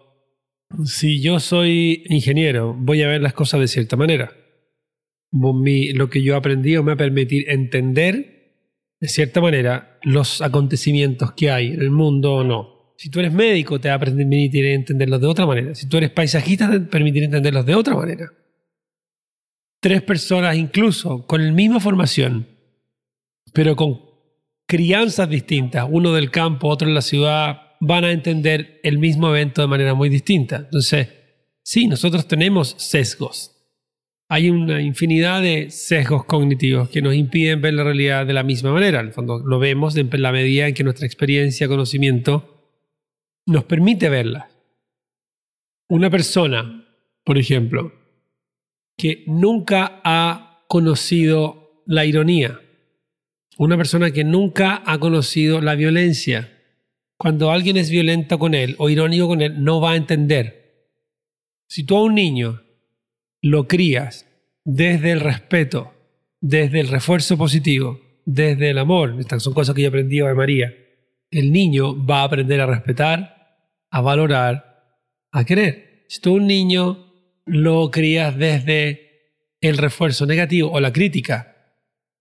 [0.84, 4.32] si yo soy ingeniero, voy a ver las cosas de cierta manera.
[5.32, 8.40] Lo que yo he aprendido me va a permitir entender
[9.00, 12.94] de cierta manera, los acontecimientos que hay en el mundo o no.
[12.98, 15.74] Si tú eres médico, te va a permitir entenderlos de otra manera.
[15.74, 18.30] Si tú eres paisajista, te va a permitir entenderlos de otra manera.
[19.80, 22.46] Tres personas incluso con la misma formación,
[23.54, 24.02] pero con
[24.66, 29.62] crianzas distintas, uno del campo, otro en la ciudad, van a entender el mismo evento
[29.62, 30.56] de manera muy distinta.
[30.56, 31.08] Entonces,
[31.62, 33.59] sí, nosotros tenemos sesgos.
[34.32, 38.72] Hay una infinidad de sesgos cognitivos que nos impiden ver la realidad de la misma
[38.72, 39.00] manera.
[39.00, 42.78] En el fondo, lo vemos en la medida en que nuestra experiencia, conocimiento,
[43.46, 44.48] nos permite verla.
[45.88, 46.86] Una persona,
[47.24, 47.92] por ejemplo,
[48.96, 52.60] que nunca ha conocido la ironía,
[53.58, 56.56] una persona que nunca ha conocido la violencia,
[57.16, 60.86] cuando alguien es violento con él o irónico con él, no va a entender.
[61.66, 62.62] Si tú a un niño
[63.42, 64.26] lo crías
[64.64, 65.92] desde el respeto,
[66.40, 70.74] desde el refuerzo positivo, desde el amor, estas son cosas que yo aprendí de María,
[71.30, 74.96] el niño va a aprender a respetar, a valorar,
[75.32, 76.04] a querer.
[76.08, 77.06] Si tú un niño
[77.46, 79.10] lo crías desde
[79.60, 81.56] el refuerzo negativo o la crítica,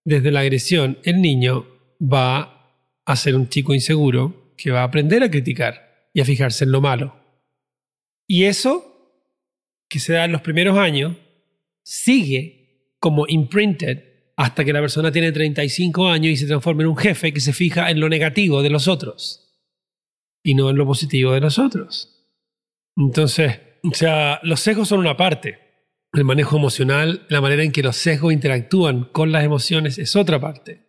[0.03, 1.67] desde la agresión, el niño
[2.01, 6.65] va a ser un chico inseguro que va a aprender a criticar y a fijarse
[6.65, 7.15] en lo malo.
[8.27, 8.88] Y eso,
[9.89, 11.17] que se da en los primeros años,
[11.83, 14.03] sigue como imprinted
[14.37, 17.51] hasta que la persona tiene 35 años y se transforma en un jefe que se
[17.51, 19.49] fija en lo negativo de los otros
[20.43, 22.27] y no en lo positivo de los otros.
[22.95, 25.57] Entonces, o sea, los sesgos son una parte.
[26.13, 30.39] El manejo emocional, la manera en que los sesgos interactúan con las emociones es otra
[30.39, 30.85] parte.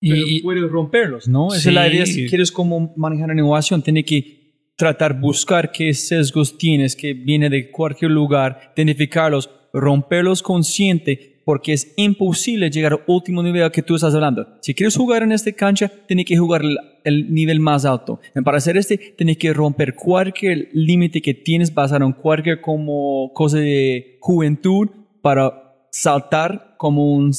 [0.00, 1.54] Y, puedes romperlos, ¿no?
[1.54, 2.06] Esa es la idea.
[2.06, 4.41] Si quieres como manejar una innovación, tienes que
[4.76, 11.92] tratar buscar qué sesgos tienes que viene de cualquier lugar, identificarlos, romperlos consciente, porque es
[11.96, 14.46] imposible llegar al último nivel que tú estás hablando.
[14.60, 16.62] Si quieres jugar en esta cancha, tienes que jugar
[17.04, 18.20] el, nivel más alto.
[18.34, 23.32] Y para hacer este, tienes que romper cualquier límite que tienes basado en cualquier como
[23.34, 24.88] cosa de juventud
[25.20, 27.32] para saltar como un,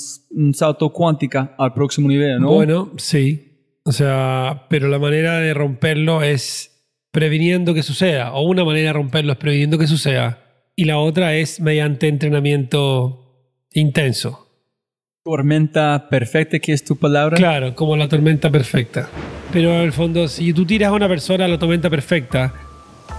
[0.53, 2.53] salto cuántica al próximo nivel, ¿no?
[2.53, 3.49] Bueno, sí.
[3.85, 6.72] O sea, pero la manera de romperlo es
[7.13, 10.39] previniendo que suceda, o una manera de romperlo es previniendo que suceda,
[10.75, 14.49] y la otra es mediante entrenamiento intenso.
[15.23, 17.37] Tormenta perfecta, que es tu palabra.
[17.37, 19.09] Claro, como la tormenta perfecta.
[19.53, 22.51] Pero en el fondo, si tú tiras a una persona a la tormenta perfecta,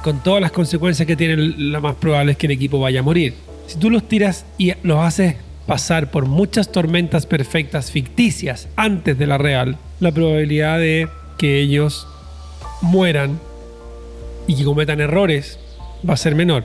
[0.03, 3.05] con todas las consecuencias que tiene, lo más probable es que el equipo vaya a
[3.05, 3.35] morir.
[3.69, 5.37] Si tú los tiras y los haces
[5.69, 12.09] pasar por muchas tormentas perfectas ficticias antes de la real, la probabilidad de que ellos
[12.83, 13.39] mueran
[14.47, 15.59] y que cometan errores
[16.09, 16.65] va a ser menor.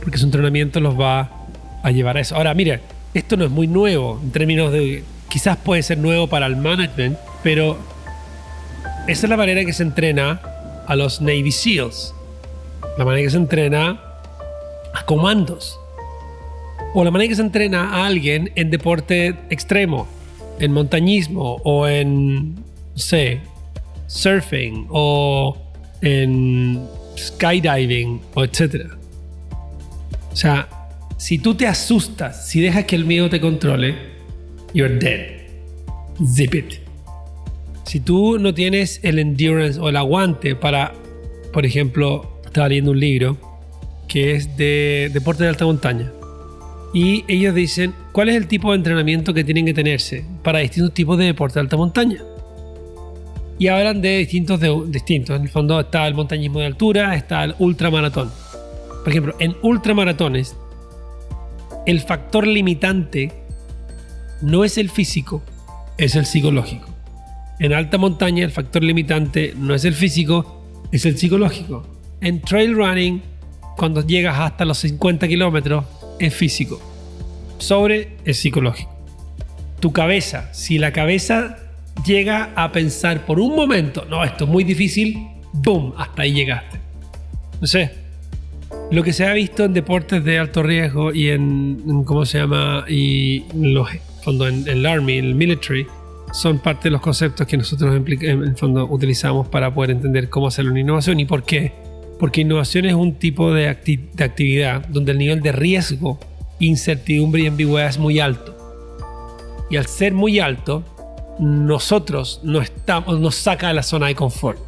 [0.00, 1.30] Porque su entrenamiento los va
[1.82, 2.36] a llevar a eso.
[2.36, 2.80] Ahora, mire,
[3.14, 5.04] esto no es muy nuevo en términos de...
[5.28, 7.76] Quizás puede ser nuevo para el management, pero
[9.06, 10.40] esa es la manera que se entrena
[10.86, 12.14] a los Navy SEALs.
[12.96, 14.00] La manera que se entrena
[14.94, 15.78] a comandos.
[16.94, 20.08] O la manera que se entrena a alguien en deporte extremo,
[20.58, 22.62] en montañismo o en, no
[22.94, 23.40] sé,
[24.06, 25.67] surfing o
[26.02, 26.80] en
[27.16, 28.96] skydiving o etcétera.
[30.32, 30.68] O sea,
[31.16, 33.94] si tú te asustas, si dejas que el miedo te controle,
[34.72, 35.38] you're dead.
[36.24, 36.74] Zip it.
[37.84, 40.92] Si tú no tienes el endurance o el aguante para,
[41.52, 43.36] por ejemplo, estaba leyendo un libro
[44.06, 46.12] que es de deporte de alta montaña.
[46.94, 50.94] Y ellos dicen cuál es el tipo de entrenamiento que tienen que tenerse para distintos
[50.94, 52.22] tipos de deporte de alta montaña.
[53.58, 55.36] Y hablan de distintos, de, distintos.
[55.36, 58.30] En el fondo está el montañismo de altura, está el ultramaratón.
[59.02, 60.56] Por ejemplo, en ultramaratones,
[61.86, 63.32] el factor limitante
[64.42, 65.42] no es el físico,
[65.96, 66.88] es el psicológico.
[67.58, 71.86] En alta montaña, el factor limitante no es el físico, es el psicológico.
[72.20, 73.22] En trail running,
[73.76, 75.84] cuando llegas hasta los 50 kilómetros
[76.18, 76.80] es físico,
[77.58, 78.94] sobre es psicológico.
[79.80, 81.58] Tu cabeza, si la cabeza
[82.04, 85.94] llega a pensar por un momento, no, esto es muy difícil, ¡boom!
[85.96, 86.78] Hasta ahí llegaste.
[87.60, 87.92] No sé.
[88.90, 92.84] Lo que se ha visto en deportes de alto riesgo y en, ¿cómo se llama?
[92.88, 93.88] Y los,
[94.22, 95.86] fondo, en, el Army, en el military,
[96.32, 100.46] son parte de los conceptos que nosotros en el fondo utilizamos para poder entender cómo
[100.46, 101.72] hacer una innovación y por qué
[102.18, 106.18] porque innovación es un tipo de, actividad donde el nivel de riesgo,
[106.58, 108.56] incertidumbre y ambigüedad es muy alto.
[109.70, 110.84] Y al ser muy alto,
[111.38, 114.58] nosotros no estamos, nos saca de la zona de confort.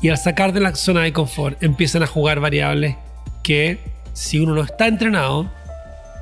[0.00, 2.96] Y al sacar de la zona de confort empiezan a jugar variables
[3.42, 3.78] que
[4.12, 5.50] si uno no está entrenado,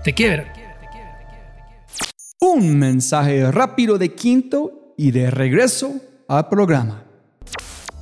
[0.04, 0.46] te quiebran.
[2.40, 5.94] Un mensaje rápido de quinto y de regreso
[6.28, 7.04] al programa.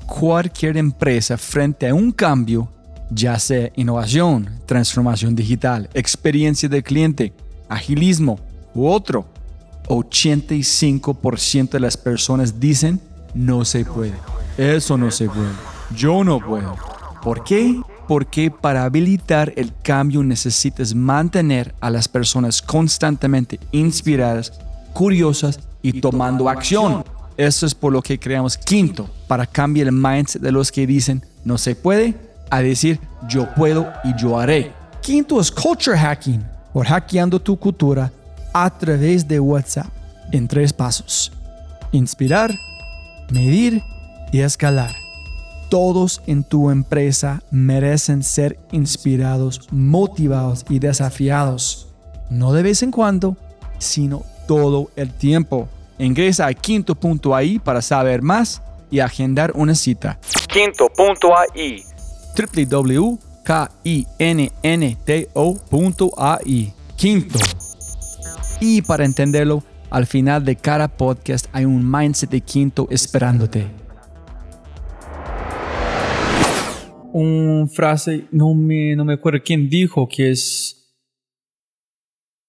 [0.07, 2.69] Cualquier empresa frente a un cambio,
[3.11, 7.33] ya sea innovación, transformación digital, experiencia del cliente,
[7.69, 8.39] agilismo
[8.75, 9.27] u otro,
[9.89, 13.01] 85% de las personas dicen
[13.35, 14.15] no se puede.
[14.57, 15.51] Eso no se puede.
[15.95, 16.77] Yo no puedo.
[17.23, 17.81] ¿Por qué?
[18.07, 24.53] Porque para habilitar el cambio necesitas mantener a las personas constantemente inspiradas,
[24.93, 27.05] curiosas y tomando acción.
[27.37, 31.23] Eso es por lo que creamos quinto, para cambiar el mindset de los que dicen
[31.45, 32.15] no se puede
[32.51, 34.73] a decir yo puedo y yo haré.
[35.03, 38.11] Quinto es culture hacking, por hackeando tu cultura
[38.53, 39.89] a través de WhatsApp
[40.33, 41.33] en tres pasos.
[41.93, 42.55] Inspirar,
[43.31, 43.83] medir
[44.33, 44.95] y escalar.
[45.69, 51.89] Todos en tu empresa merecen ser inspirados, motivados y desafiados.
[52.31, 53.37] No de vez en cuando,
[53.79, 55.69] sino todo el tiempo.
[55.99, 60.19] Ingresa a quinto.ai para saber más y agendar una cita.
[62.35, 63.19] Www.kinnto.ai
[66.97, 67.39] Quinto.
[68.61, 73.67] Y para entenderlo, al final de cada podcast hay un mindset de quinto esperándote.
[77.13, 80.75] Una frase, no me, no me acuerdo quién dijo que es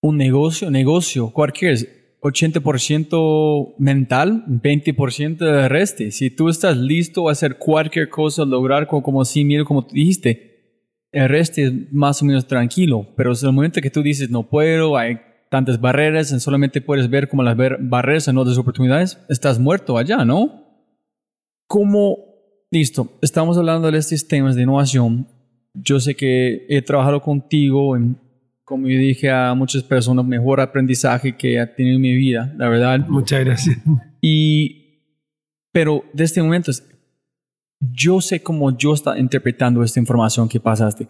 [0.01, 6.03] un negocio, negocio, cualquier 80% mental, 20% de resto.
[6.09, 10.49] Si tú estás listo a hacer cualquier cosa, lograr como, como miedo, como tú dijiste,
[11.11, 13.07] el resto es más o menos tranquilo.
[13.15, 15.17] Pero es el momento que tú dices, no puedo, hay
[15.49, 20.63] tantas barreras, solamente puedes ver como las barreras en otras oportunidades, estás muerto allá, ¿no?
[21.67, 22.17] Como,
[22.71, 25.27] listo, estamos hablando de estos temas de innovación.
[25.73, 28.17] Yo sé que he trabajado contigo en
[28.69, 32.69] como yo dije a muchas personas, mejor aprendizaje que ha tenido en mi vida, la
[32.69, 32.99] verdad.
[33.07, 33.77] Muchas gracias.
[34.21, 35.05] Y,
[35.71, 36.71] pero de este momento,
[37.79, 41.07] yo sé cómo yo está interpretando esta información que pasaste,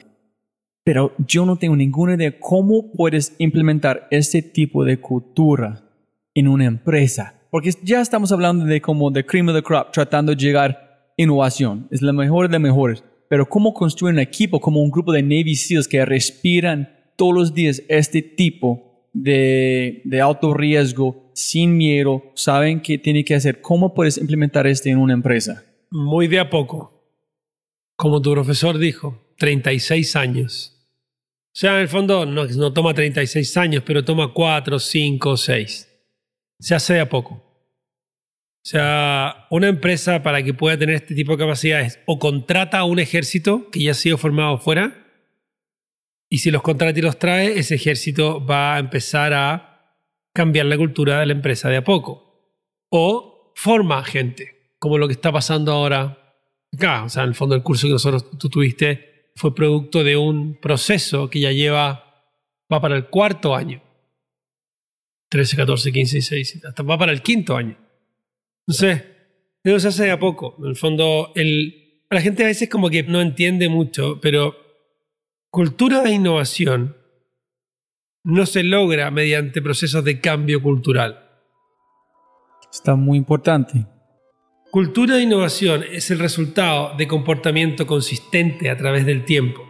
[0.89, 5.87] pero yo no tengo ninguna idea cómo puedes implementar este tipo de cultura
[6.33, 7.43] en una empresa.
[7.51, 11.87] Porque ya estamos hablando de como de cream of the crop, tratando de llegar innovación.
[11.91, 13.03] Es la mejor de mejores.
[13.29, 17.53] Pero cómo construir un equipo como un grupo de Navy SEALs que respiran todos los
[17.53, 23.61] días este tipo de, de alto riesgo, sin miedo, saben qué tiene que hacer.
[23.61, 25.63] ¿Cómo puedes implementar esto en una empresa?
[25.91, 27.13] Muy de a poco.
[27.95, 30.75] Como tu profesor dijo, 36 años.
[31.59, 35.89] Sea, en el fondo no, no toma 36 años, pero toma 4, 5, 6.
[36.57, 37.33] Se hace de a poco.
[37.33, 42.85] O sea, una empresa para que pueda tener este tipo de capacidades o contrata a
[42.85, 45.05] un ejército que ya ha sido formado fuera,
[46.29, 49.97] y si los contrata y los trae, ese ejército va a empezar a
[50.31, 52.55] cambiar la cultura de la empresa de a poco.
[52.87, 56.37] O forma gente, como lo que está pasando ahora
[56.71, 57.03] acá.
[57.03, 59.08] O sea, en el fondo el curso que nosotros tú tuviste
[59.39, 62.25] fue producto de un proceso que ya lleva,
[62.71, 63.81] va para el cuarto año.
[65.29, 67.77] 13, 14, 15, 16, hasta va para el quinto año.
[68.67, 69.05] Sé,
[69.63, 70.55] eso se hace a poco.
[70.59, 74.55] En el fondo, la gente a veces como que no entiende mucho, pero
[75.51, 76.95] Cultura de innovación
[78.23, 81.27] no se logra mediante procesos de cambio cultural.
[82.71, 83.87] Está muy importante.
[84.71, 89.67] Cultura de innovación es el resultado de comportamiento consistente a través del tiempo.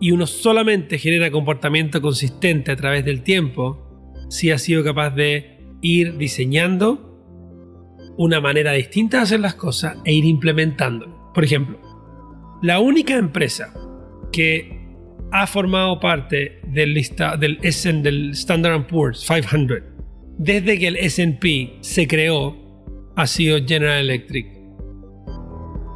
[0.00, 5.60] Y uno solamente genera comportamiento consistente a través del tiempo si ha sido capaz de
[5.80, 7.22] ir diseñando
[8.18, 11.30] una manera distinta de hacer las cosas e ir implementándolo.
[11.32, 11.78] Por ejemplo,
[12.62, 13.72] la única empresa
[14.32, 14.88] que
[15.30, 19.95] ha formado parte del, lista, del, del Standard Poor's 500
[20.38, 22.56] desde que el SP se creó
[23.16, 24.46] ha sido General Electric.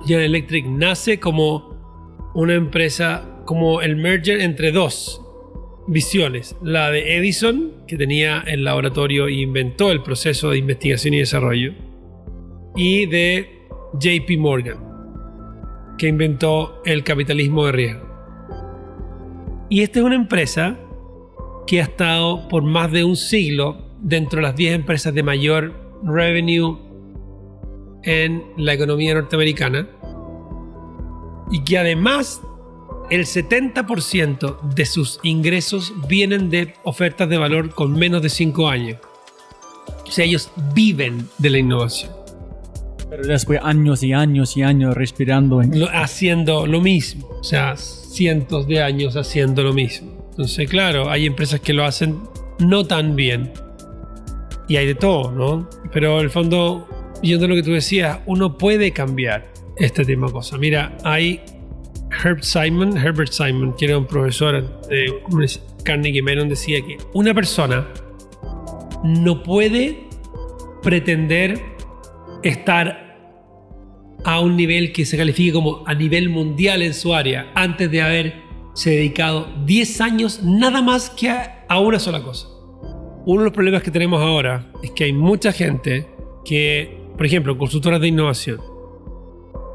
[0.06, 5.20] General Electric nace como una empresa, como el merger entre dos
[5.86, 6.56] visiones.
[6.62, 11.74] La de Edison, que tenía el laboratorio e inventó el proceso de investigación y desarrollo,
[12.76, 14.78] y de JP Morgan,
[15.98, 18.06] que inventó el capitalismo de riesgo.
[19.68, 20.78] Y esta es una empresa
[21.66, 25.74] que ha estado por más de un siglo dentro de las 10 empresas de mayor
[26.02, 26.78] revenue
[28.02, 29.86] en la economía norteamericana
[31.50, 32.40] y que además
[33.10, 38.98] el 70% de sus ingresos vienen de ofertas de valor con menos de 5 años.
[40.06, 42.12] O sea, ellos viven de la innovación.
[43.08, 45.60] Pero después años y años y años respirando.
[45.92, 47.28] haciendo lo mismo.
[47.40, 50.28] O sea, cientos de años haciendo lo mismo.
[50.30, 52.20] Entonces, claro, hay empresas que lo hacen
[52.60, 53.52] no tan bien.
[54.70, 55.68] Y hay de todo, ¿no?
[55.92, 56.88] Pero en el fondo,
[57.22, 60.58] yendo a lo que tú decías, uno puede cambiar este tema de.
[60.58, 61.40] Mira, hay
[62.22, 65.12] Herb Simon, Herbert Simon, que era un profesor de
[65.82, 67.88] Carnegie Mellon, decía que una persona
[69.02, 70.04] no puede
[70.84, 71.60] pretender
[72.44, 73.18] estar
[74.24, 78.02] a un nivel que se califique como a nivel mundial en su área antes de
[78.02, 82.49] haberse dedicado 10 años nada más que a una sola cosa.
[83.26, 86.06] Uno de los problemas que tenemos ahora es que hay mucha gente
[86.44, 88.60] que, por ejemplo, consultoras de innovación,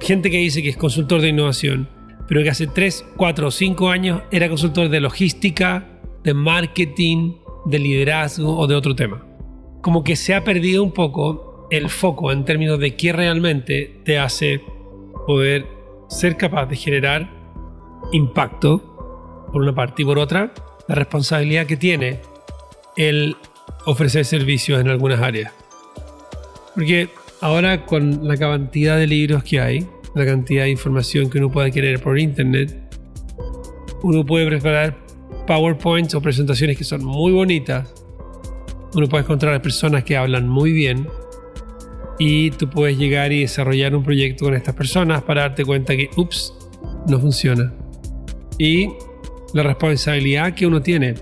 [0.02, 1.88] gente que dice que es consultor de innovación,
[2.28, 7.34] pero que hace 3, 4 o 5 años era consultor de logística, de marketing,
[7.66, 9.24] de liderazgo o de otro tema.
[9.82, 14.18] Como que se ha perdido un poco el foco en términos de qué realmente te
[14.18, 14.62] hace
[15.28, 15.68] poder
[16.10, 17.30] ser capaz de generar
[18.12, 20.52] impacto, por una parte, y por otra,
[20.88, 22.22] la responsabilidad que tiene
[22.96, 23.36] el
[23.86, 25.52] ofrecer servicios en algunas áreas.
[26.74, 27.10] Porque
[27.42, 31.72] ahora con la cantidad de libros que hay, la cantidad de información que uno puede
[31.72, 32.78] querer por internet,
[34.04, 34.96] uno puede preparar
[35.48, 37.94] PowerPoints o presentaciones que son muy bonitas.
[38.94, 41.08] Uno puede encontrar a personas que hablan muy bien
[42.18, 46.10] y tú puedes llegar y desarrollar un proyecto con estas personas para darte cuenta que,
[46.16, 46.54] ups,
[47.08, 47.74] no funciona.
[48.58, 48.90] Y
[49.54, 51.16] la responsabilidad que uno tiene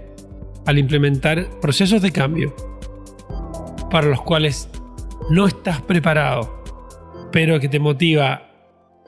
[0.65, 2.55] al implementar procesos de cambio
[3.89, 4.69] para los cuales
[5.29, 6.63] no estás preparado,
[7.31, 8.49] pero que te motiva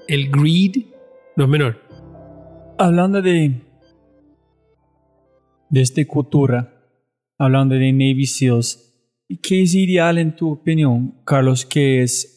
[0.07, 0.85] el greed,
[1.35, 1.81] no es menor.
[2.77, 3.61] Hablando de,
[5.69, 6.71] de esta cultura,
[7.37, 8.93] hablando de Navy SEALs,
[9.41, 11.65] ¿qué es ideal en tu opinión, Carlos?
[11.65, 12.35] Que es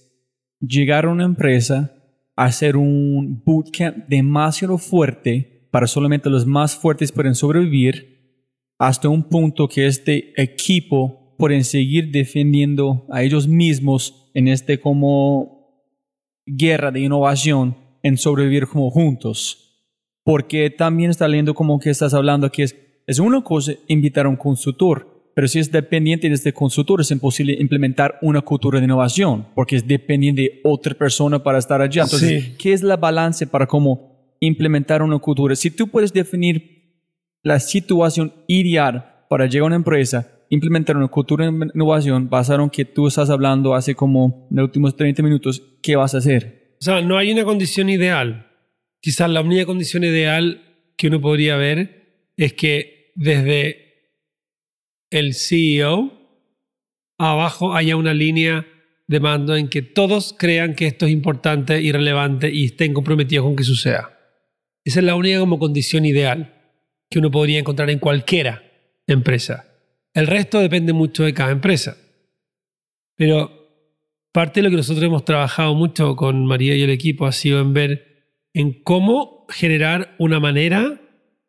[0.60, 1.92] llegar a una empresa,
[2.36, 8.17] hacer un bootcamp demasiado fuerte para solamente los más fuertes pueden sobrevivir,
[8.79, 15.85] hasta un punto que este equipo pueden seguir defendiendo a ellos mismos en este como
[16.47, 19.64] guerra de innovación en sobrevivir como juntos.
[20.24, 22.76] Porque también está leyendo como que estás hablando que es,
[23.07, 27.11] es una cosa invitar a un consultor, pero si es dependiente de este consultor es
[27.11, 32.03] imposible implementar una cultura de innovación, porque es dependiente de otra persona para estar allá.
[32.03, 32.55] Entonces, Sí.
[32.59, 35.55] ¿qué es la balance para cómo implementar una cultura?
[35.57, 36.78] Si tú puedes definir
[37.49, 42.70] la situación ideal para llegar a una empresa, implementar una cultura de innovación basada en
[42.70, 46.76] que tú estás hablando hace como en los últimos 30 minutos, ¿qué vas a hacer?
[46.80, 48.46] O sea, no hay una condición ideal.
[49.01, 50.62] Quizás la única condición ideal
[50.96, 54.12] que uno podría ver es que desde
[55.11, 56.12] el CEO
[57.18, 58.66] abajo haya una línea
[59.07, 63.46] de mando en que todos crean que esto es importante y relevante y estén comprometidos
[63.46, 64.18] con que suceda.
[64.84, 66.57] Esa es la única como condición ideal
[67.11, 68.62] que uno podría encontrar en cualquiera
[69.06, 69.66] empresa.
[70.14, 71.96] El resto depende mucho de cada empresa.
[73.16, 73.50] Pero
[74.32, 77.61] parte de lo que nosotros hemos trabajado mucho con María y el equipo ha sido
[77.61, 78.04] en ver
[78.54, 81.00] en cómo generar una manera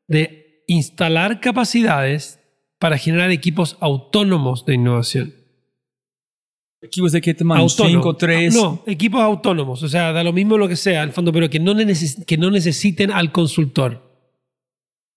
[0.07, 2.39] de instalar capacidades
[2.80, 5.34] para generar equipos autónomos de innovación.
[6.82, 7.62] Equipos de qué tamaño?
[7.68, 8.53] 5, 3.
[8.55, 9.84] No, equipos autónomos.
[9.84, 12.38] O sea, da lo mismo lo que sea, al fondo, pero que no, neces- que
[12.38, 14.09] no necesiten al consultor.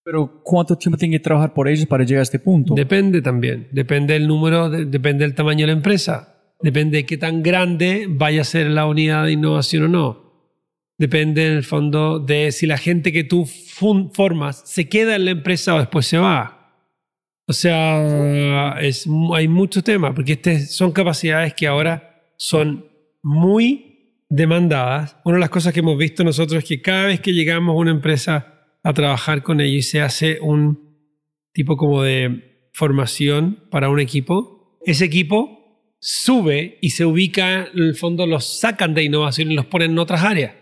[0.05, 2.73] Pero ¿cuánto tiempo tiene que trabajar por ellos para llegar a este punto?
[2.75, 3.69] Depende también.
[3.71, 6.35] Depende del número, de- depende del tamaño de la empresa.
[6.61, 10.23] Depende de qué tan grande vaya a ser la unidad de innovación o no.
[10.97, 13.45] Depende en el fondo de si la gente que tú
[14.13, 16.59] formas se queda en la empresa o después se va.
[17.47, 22.85] O sea, es, hay muchos temas, porque este, son capacidades que ahora son
[23.21, 25.17] muy demandadas.
[25.25, 27.77] Una de las cosas que hemos visto nosotros es que cada vez que llegamos a
[27.77, 28.52] una empresa
[28.83, 30.97] a trabajar con ellos y se hace un
[31.53, 37.95] tipo como de formación para un equipo, ese equipo sube y se ubica, en el
[37.95, 40.55] fondo los sacan de innovación y los ponen en otras áreas,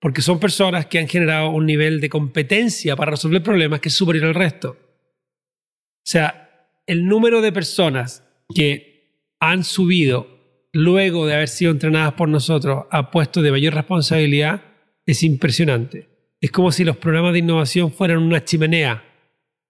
[0.00, 3.94] porque son personas que han generado un nivel de competencia para resolver problemas que es
[3.94, 4.70] superior al resto.
[4.70, 6.48] O sea,
[6.86, 10.38] el número de personas que han subido
[10.72, 14.62] luego de haber sido entrenadas por nosotros a puestos de mayor responsabilidad
[15.04, 16.17] es impresionante.
[16.40, 19.02] Es como si los programas de innovación fueran una chimenea.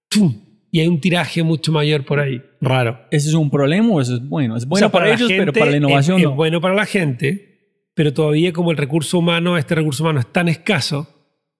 [0.09, 0.49] ¡Tum!
[0.71, 2.41] Y hay un tiraje mucho mayor por ahí.
[2.61, 2.99] Raro.
[3.09, 4.55] ¿Ese es un problema o eso es bueno?
[4.55, 6.29] Es O bueno sea, para, la ellos, pero gente para la innovación es, no.
[6.29, 10.31] es bueno para la gente, pero todavía como el recurso humano, este recurso humano es
[10.31, 11.07] tan escaso,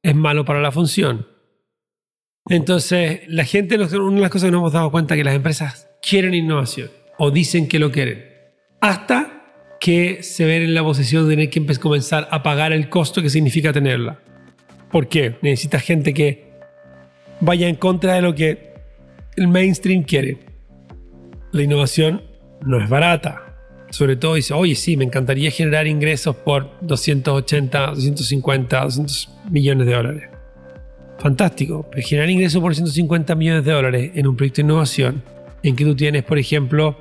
[0.03, 1.27] es malo para la función.
[2.47, 5.35] Entonces, la gente, una de las cosas que nos hemos dado cuenta es que las
[5.35, 8.23] empresas quieren innovación o dicen que lo quieren,
[8.79, 13.21] hasta que se ven en la posición de tener que comenzar a pagar el costo
[13.21, 14.19] que significa tenerla.
[14.91, 15.35] ¿Por qué?
[15.41, 16.49] Necesitas gente que
[17.39, 18.73] vaya en contra de lo que
[19.35, 20.39] el mainstream quiere.
[21.51, 22.21] la innovación
[22.65, 23.45] no es barata.
[23.89, 29.93] Sobre todo dice, oye, sí, me encantaría generar ingresos por 280, 250, 200 millones de
[29.93, 30.23] dólares.
[31.17, 35.23] Fantástico, pero generar ingresos por 150 millones de dólares en un proyecto de innovación
[35.63, 36.97] en que tú tienes, por ejemplo,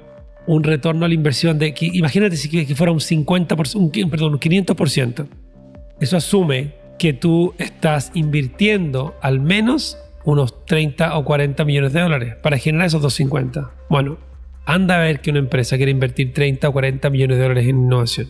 [0.46, 4.10] un retorno a la inversión de, que, imagínate si que, que fuera un 50%, un,
[4.10, 5.26] perdón, un 500%.
[6.00, 12.34] Eso asume que tú estás invirtiendo al menos unos 30 o 40 millones de dólares
[12.36, 13.70] para generar esos 250.
[13.88, 14.18] Bueno,
[14.66, 17.78] anda a ver que una empresa quiere invertir 30 o 40 millones de dólares en
[17.78, 18.28] innovación.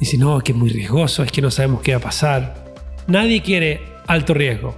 [0.00, 2.74] Dice, no, es que es muy riesgoso, es que no sabemos qué va a pasar.
[3.06, 4.76] Nadie quiere alto riesgo.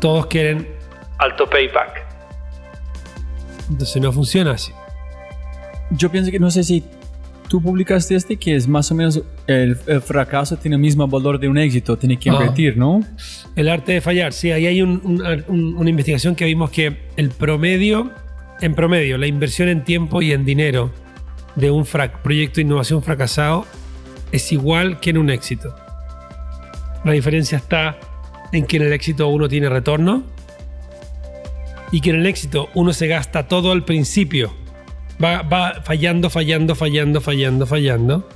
[0.00, 0.66] Todos quieren
[1.18, 2.04] alto payback.
[3.70, 4.72] Entonces no funciona así.
[5.90, 6.84] Yo pienso que no sé si
[7.48, 11.38] tú publicaste este que es más o menos el, el fracaso tiene el mismo valor
[11.40, 12.34] de un éxito, tiene que Ah.
[12.34, 13.00] invertir, ¿no?
[13.56, 16.98] El arte de fallar, sí, ahí hay un- un- un- una investigación que vimos que
[17.16, 18.10] el promedio,
[18.60, 20.92] en promedio, la inversión en tiempo y en dinero
[21.56, 21.84] de un
[22.22, 23.64] proyecto de innovación fracasado
[24.30, 25.74] es igual que en un éxito.
[27.04, 27.98] La diferencia está
[28.52, 30.22] en que en el éxito uno tiene retorno
[31.92, 34.52] y que en el éxito uno se gasta todo al principio.
[35.22, 38.28] Va, fallando, fallando, fallando, fallando, fallando.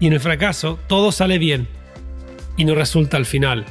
[0.00, 1.68] Y en el fracaso todo sale bien
[2.56, 3.64] y no resulta al final.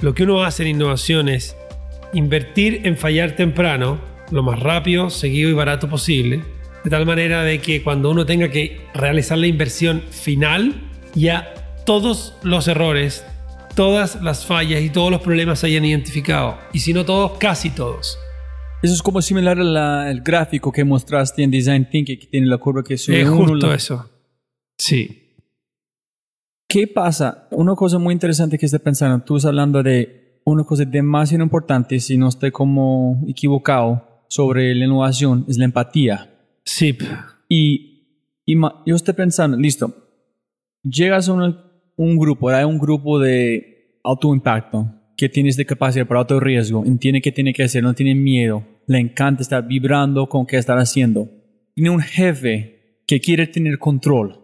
[0.00, 1.56] Lo que uno hace en innovación es
[2.12, 3.98] invertir en fallar temprano,
[4.30, 6.42] lo más rápido, seguido y barato posible,
[6.84, 10.74] de tal manera de que cuando uno tenga que realizar la inversión final,
[11.14, 11.54] ya
[11.86, 13.24] todos los errores,
[13.74, 16.58] todas las fallas y todos los problemas se hayan identificado.
[16.72, 18.18] Y si no todos, casi todos.
[18.82, 22.82] Eso es como similar al gráfico que mostraste en Design Thinking, que tiene la curva
[22.82, 24.10] que sube Es uno, justo la- eso.
[24.76, 25.18] Sí.
[26.68, 27.46] ¿Qué pasa?
[27.50, 32.00] Una cosa muy interesante que estoy pensando, tú estás hablando de una cosa demasiado importante,
[32.00, 36.30] si no estoy como equivocado, sobre la innovación, es la empatía.
[36.64, 36.96] Sí.
[37.48, 38.54] Y, y
[38.86, 39.94] yo estoy pensando, listo,
[40.82, 41.56] llegas a un,
[41.96, 46.84] un grupo, hay un grupo de alto impacto que tienes de capacidad para alto riesgo,
[46.86, 50.78] entiende qué tiene que hacer, no tiene miedo, le encanta estar vibrando con qué están
[50.78, 51.28] haciendo.
[51.74, 54.38] Tiene un jefe que quiere tener control.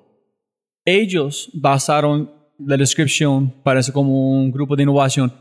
[0.85, 5.33] Ellos basaron la descripción, parece como un grupo de innovación,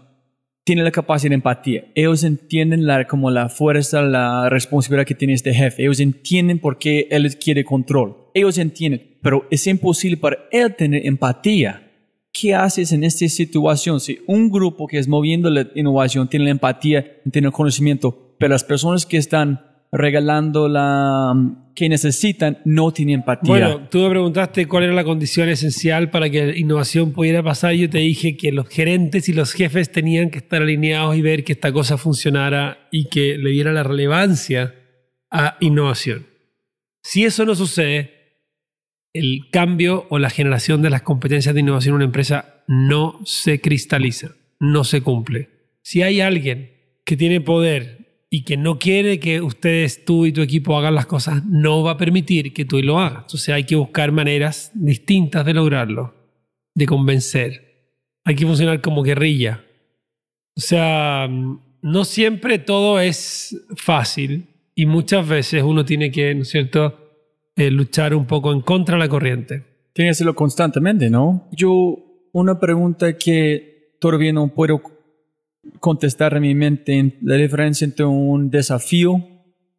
[0.67, 1.85] tiene la capacidad de empatía.
[1.95, 5.83] Ellos entienden como la fuerza, la responsabilidad que tiene este jefe.
[5.83, 8.17] Ellos entienden por qué él quiere control.
[8.33, 11.89] Ellos entienden, pero es imposible para él tener empatía.
[12.33, 16.51] ¿Qué haces en esta situación si un grupo que es moviendo la innovación tiene la
[16.51, 19.61] empatía, tiene el conocimiento, pero las personas que están
[19.91, 21.33] regalando la
[21.75, 23.49] que necesitan no tienen empatía?
[23.49, 27.73] Bueno, tú me preguntaste cuál era la condición esencial para que la innovación pudiera pasar.
[27.73, 31.43] Yo te dije que los gerentes y los jefes tenían que estar alineados y ver
[31.43, 34.75] que esta cosa funcionara y que le diera la relevancia
[35.29, 36.25] a innovación.
[37.03, 38.17] Si eso no sucede,
[39.13, 43.61] el cambio o la generación de las competencias de innovación en una empresa no se
[43.61, 45.49] cristaliza, no se cumple.
[45.81, 46.71] Si hay alguien
[47.05, 47.96] que tiene poder
[48.29, 51.91] y que no quiere que ustedes, tú y tu equipo hagan las cosas, no va
[51.91, 53.23] a permitir que tú lo hagas.
[53.23, 56.13] Entonces hay que buscar maneras distintas de lograrlo,
[56.75, 57.93] de convencer.
[58.25, 59.63] Hay que funcionar como guerrilla.
[60.55, 61.29] O sea,
[61.81, 67.03] no siempre todo es fácil y muchas veces uno tiene que, ¿no es cierto?,
[67.55, 69.63] eh, luchar un poco en contra de la corriente.
[69.93, 71.47] Tiene que hacerlo constantemente, ¿no?
[71.51, 71.97] Yo,
[72.33, 74.79] una pregunta que todavía no puedo
[75.79, 79.27] contestar en mi mente, en la diferencia entre un desafío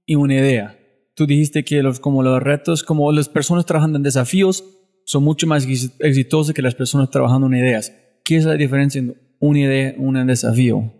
[0.06, 0.78] y una idea.
[1.14, 4.64] Tú dijiste que los, como los retos, como las personas trabajando en desafíos
[5.04, 7.92] son mucho más ex- exitosas que las personas trabajando en ideas.
[8.24, 10.92] ¿Qué es la diferencia entre una idea y un desafío?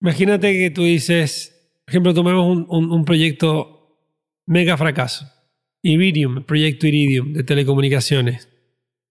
[0.00, 3.98] Imagínate que tú dices, por ejemplo, tomemos un, un- un proyecto
[4.46, 5.26] mega fracaso.
[5.82, 8.48] Iridium, proyecto Iridium de telecomunicaciones.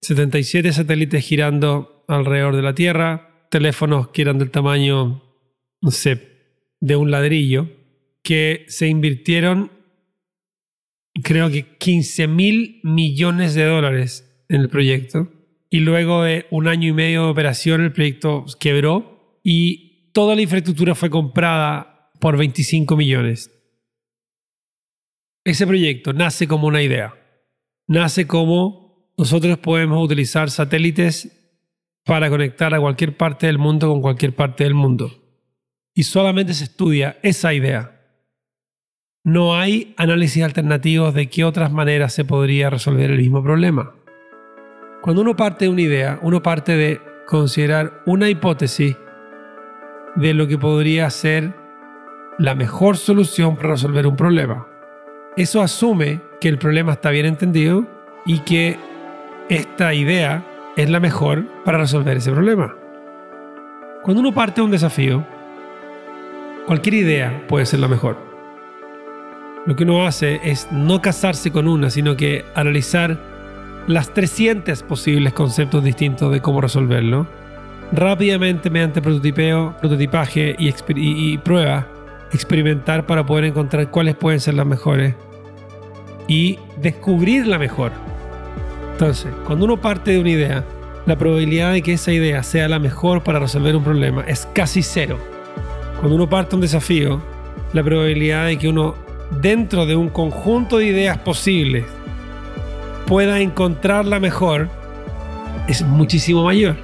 [0.02, 5.22] 77 satélites girando alrededor de la Tierra, teléfonos que eran del tamaño,
[5.82, 6.30] no sé,
[6.80, 7.70] de un ladrillo,
[8.24, 9.72] que se invirtieron,
[11.24, 15.32] creo que 15 mil millones de dólares en el proyecto.
[15.70, 20.42] Y luego de un año y medio de operación, el proyecto quebró y toda la
[20.42, 23.52] infraestructura fue comprada por 25 millones.
[25.44, 27.14] Ese proyecto nace como una idea.
[27.88, 31.41] Nace como nosotros podemos utilizar satélites
[32.06, 35.12] para conectar a cualquier parte del mundo con cualquier parte del mundo.
[35.94, 38.00] Y solamente se estudia esa idea.
[39.24, 43.94] No hay análisis alternativos de qué otras maneras se podría resolver el mismo problema.
[45.02, 48.96] Cuando uno parte de una idea, uno parte de considerar una hipótesis
[50.16, 51.54] de lo que podría ser
[52.38, 54.68] la mejor solución para resolver un problema.
[55.38, 57.86] eso asume que el problema está bien entendido
[58.26, 58.78] y que
[59.50, 60.44] esta idea
[60.78, 62.76] es la mejor para resolver ese problema.
[64.04, 65.26] Cuando uno parte de un desafío,
[66.66, 68.18] cualquier idea puede ser la mejor.
[69.66, 73.18] Lo que uno hace es no casarse con una, sino que analizar
[73.88, 77.28] las 300 posibles conceptos distintos de cómo resolverlo.
[77.92, 81.88] Rápidamente, mediante prototipeo, prototipaje y, prueba,
[82.32, 85.16] experimentar para poder encontrar cuáles pueden ser las mejores
[86.28, 87.92] y descubrir la mejor.
[89.02, 90.64] Entonces, cuando uno parte de una idea,
[91.08, 94.84] la probabilidad de que esa idea sea la mejor para resolver un problema es casi
[94.84, 95.18] cero.
[95.98, 97.20] Cuando uno parte de un desafío,
[97.74, 98.94] la probabilidad de que uno,
[99.42, 101.84] dentro de un conjunto de ideas posibles,
[103.08, 104.70] pueda encontrar la mejor
[105.68, 106.76] es muchísimo mayor.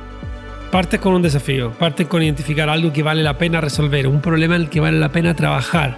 [0.72, 4.56] Partes con un desafío, partes con identificar algo que vale la pena resolver, un problema
[4.56, 5.96] en el que vale la pena trabajar,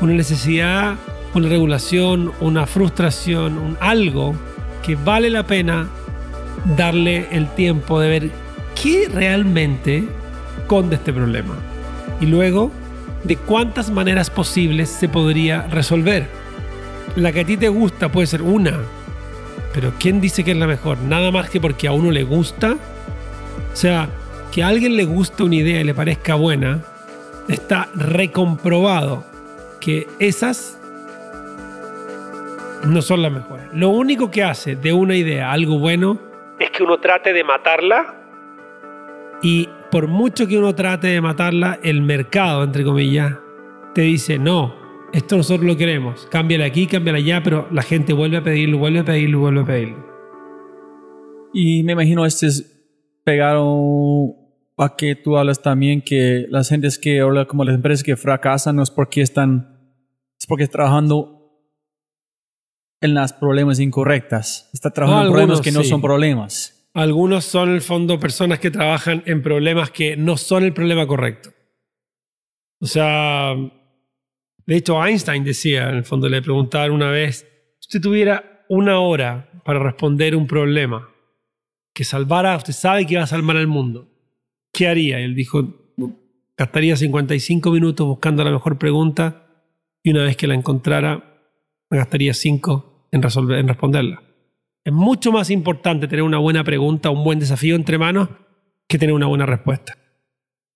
[0.00, 0.94] una necesidad,
[1.34, 4.34] una regulación, una frustración, un algo
[4.82, 5.88] que vale la pena
[6.76, 8.30] darle el tiempo de ver
[8.80, 10.04] qué realmente
[10.58, 11.54] esconde este problema.
[12.20, 12.70] Y luego,
[13.24, 16.28] de cuántas maneras posibles se podría resolver.
[17.16, 18.80] La que a ti te gusta puede ser una,
[19.74, 20.98] pero ¿quién dice que es la mejor?
[20.98, 22.76] Nada más que porque a uno le gusta.
[23.72, 24.08] O sea,
[24.50, 26.82] que a alguien le guste una idea y le parezca buena,
[27.48, 29.24] está recomprobado
[29.80, 30.78] que esas
[32.84, 33.66] no son las mejores.
[33.72, 36.20] Lo único que hace de una idea algo bueno
[36.58, 38.22] es que uno trate de matarla
[39.42, 43.38] y por mucho que uno trate de matarla, el mercado, entre comillas,
[43.94, 44.74] te dice, no,
[45.12, 49.00] esto nosotros lo queremos, cámbiala aquí, cámbiala allá, pero la gente vuelve a pedirlo, vuelve
[49.00, 50.12] a pedirlo, vuelve a pedirlo.
[51.52, 52.82] Y me imagino este es
[53.24, 54.34] pegado
[54.78, 58.76] a que tú hablas también que las gentes que hablan como las empresas que fracasan
[58.76, 59.78] no es porque están,
[60.38, 61.41] es porque están trabajando
[63.02, 64.70] en las problemas incorrectas.
[64.72, 65.88] Está trabajando en problemas que no sí.
[65.90, 66.88] son problemas.
[66.94, 71.06] Algunos son en el fondo personas que trabajan en problemas que no son el problema
[71.06, 71.50] correcto.
[72.80, 73.54] O sea,
[74.66, 77.46] de hecho Einstein decía, en el fondo le preguntaron una vez,
[77.80, 81.08] si usted tuviera una hora para responder un problema
[81.94, 84.08] que salvara, usted sabe que va a salvar al mundo,
[84.72, 85.20] ¿qué haría?
[85.20, 85.92] Y él dijo,
[86.56, 89.46] gastaría 55 minutos buscando la mejor pregunta
[90.02, 91.40] y una vez que la encontrara,
[91.90, 94.22] gastaría 5 en, resolver, en responderla.
[94.84, 98.28] Es mucho más importante tener una buena pregunta, un buen desafío entre manos,
[98.88, 99.96] que tener una buena respuesta.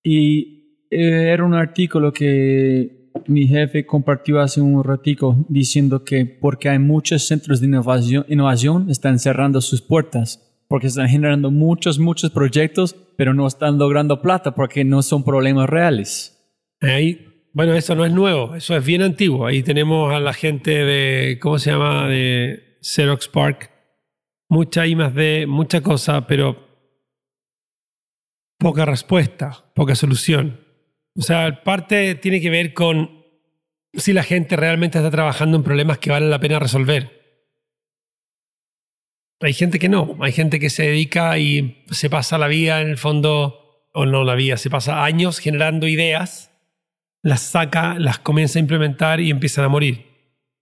[0.04, 6.68] Y eh, era un artículo que mi jefe compartió hace un ratico diciendo que porque
[6.68, 12.30] hay muchos centros de innovación, innovación están cerrando sus puertas porque están generando muchos, muchos
[12.30, 16.38] proyectos, pero no están logrando plata porque no son problemas reales.
[16.80, 19.46] Ahí, bueno, eso no es nuevo, eso es bien antiguo.
[19.46, 22.06] Ahí tenemos a la gente de, ¿cómo se llama?
[22.06, 23.70] De Xerox Park.
[24.50, 26.68] Mucha I más D, mucha cosa, pero
[28.58, 30.60] poca respuesta, poca solución.
[31.16, 33.24] O sea, parte tiene que ver con
[33.94, 37.40] si la gente realmente está trabajando en problemas que vale la pena resolver.
[39.40, 42.90] Hay gente que no, hay gente que se dedica y se pasa la vida en
[42.90, 46.52] el fondo, o no la vida, se pasa años generando ideas,
[47.26, 50.06] las saca, las comienza a implementar y empiezan a morir.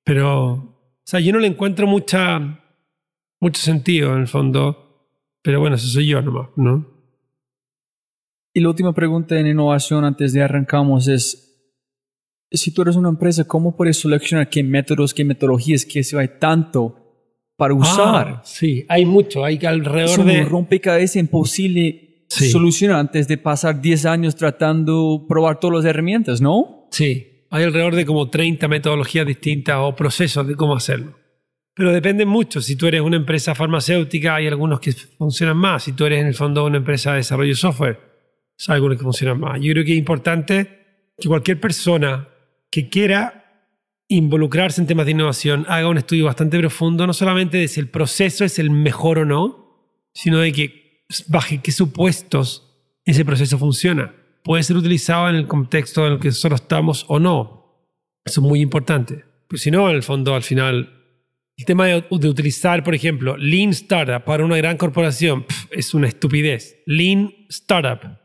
[0.02, 2.38] Pero, o sea, yo no le encuentro mucha,
[3.38, 5.10] mucho sentido en el fondo,
[5.42, 6.86] pero bueno, eso soy yo nomás, ¿no?
[8.54, 11.54] Y la última pregunta en innovación antes de arrancamos es,
[12.50, 16.38] si tú eres una empresa, ¿cómo puedes seleccionar qué métodos, qué metodologías, qué se hay
[16.40, 16.96] tanto
[17.58, 18.28] para usar?
[18.28, 20.44] Ah, sí, hay mucho, hay que es alrededor un de...
[20.44, 22.50] rompecabezas imposible Sí.
[22.50, 26.88] solucionar antes de pasar 10 años tratando probar todas las herramientas, ¿no?
[26.90, 31.16] Sí, hay alrededor de como 30 metodologías distintas o procesos de cómo hacerlo.
[31.74, 32.60] Pero depende mucho.
[32.60, 35.82] Si tú eres una empresa farmacéutica, hay algunos que funcionan más.
[35.84, 37.98] Si tú eres en el fondo una empresa de desarrollo de software,
[38.68, 39.60] hay algunos que funcionan más.
[39.60, 42.28] Yo creo que es importante que cualquier persona
[42.70, 43.44] que quiera
[44.08, 47.88] involucrarse en temas de innovación haga un estudio bastante profundo, no solamente de si el
[47.88, 50.84] proceso es el mejor o no, sino de que
[51.28, 52.74] baje qué supuestos
[53.05, 54.14] ese proceso funciona.
[54.42, 57.64] Puede ser utilizado en el contexto en el que nosotros estamos o no.
[58.24, 59.24] Eso es muy importante.
[59.48, 61.05] Pues si no, en el fondo, al final,
[61.57, 66.82] el tema de, utilizar, por ejemplo, Lean Startup para una gran corporación es una estupidez.
[66.86, 68.18] Lean Startup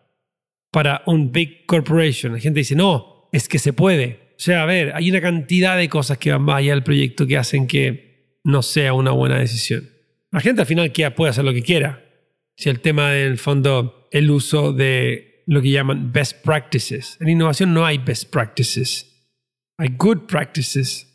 [0.72, 2.34] para un Big Corporation.
[2.34, 4.30] La gente dice, no, es que se puede.
[4.38, 7.28] O sea, a ver, hay una cantidad de cosas que van más allá del proyecto
[7.28, 9.90] que hacen que no sea una buena decisión.
[10.32, 12.06] La gente al final puede hacer lo que quiera.
[12.60, 17.16] Si el tema del fondo, el uso de lo que llaman best practices.
[17.22, 19.06] En innovación no hay best practices.
[19.78, 21.06] Hay good practices.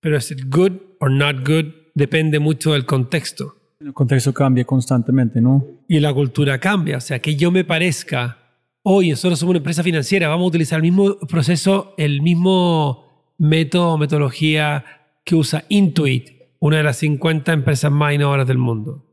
[0.00, 3.56] pero es it good or not good depende mucho del contexto.
[3.78, 5.66] El contexto cambia constantemente, ¿no?
[5.86, 6.96] Y la cultura cambia.
[6.96, 8.38] O sea, que yo me parezca,
[8.82, 13.90] hoy nosotros somos una empresa financiera, vamos a utilizar el mismo proceso, el mismo método
[13.90, 14.82] o metodología
[15.26, 19.05] que usa Intuit, una de las 50 empresas más innovadoras del mundo.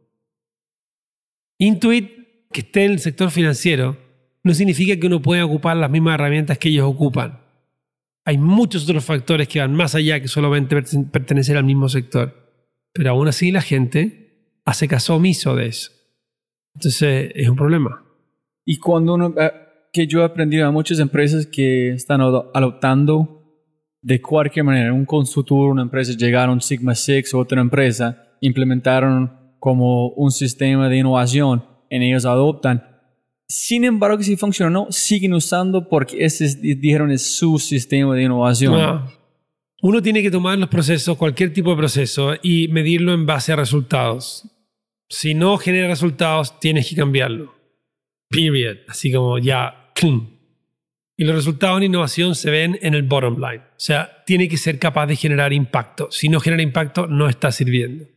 [1.65, 2.09] Intuit,
[2.51, 3.97] que esté en el sector financiero,
[4.43, 7.39] no significa que uno pueda ocupar las mismas herramientas que ellos ocupan.
[8.25, 12.33] Hay muchos otros factores que van más allá que solamente perten- pertenecer al mismo sector.
[12.93, 15.91] Pero aún así la gente hace caso omiso de eso.
[16.75, 18.03] Entonces es un problema.
[18.65, 19.51] Y cuando uno, eh,
[19.91, 23.41] que yo he aprendido a muchas empresas que están ado- adoptando
[24.01, 30.29] de cualquier manera, un consultor, una empresa, llegaron Sigma Six, otra empresa, implementaron como un
[30.29, 32.83] sistema de innovación, en ellos adoptan.
[33.47, 34.35] Sin embargo, si
[34.69, 38.75] no, siguen usando porque ese es- dijeron es su sistema de innovación.
[38.77, 39.09] Ah.
[39.81, 43.55] Uno tiene que tomar los procesos, cualquier tipo de proceso, y medirlo en base a
[43.55, 44.43] resultados.
[45.07, 47.55] Si no genera resultados, tienes que cambiarlo.
[48.29, 48.79] Period.
[48.89, 49.93] Así como ya.
[51.15, 53.63] Y los resultados en innovación se ven en el bottom line.
[53.63, 56.09] O sea, tiene que ser capaz de generar impacto.
[56.11, 58.07] Si no genera impacto, no está sirviendo.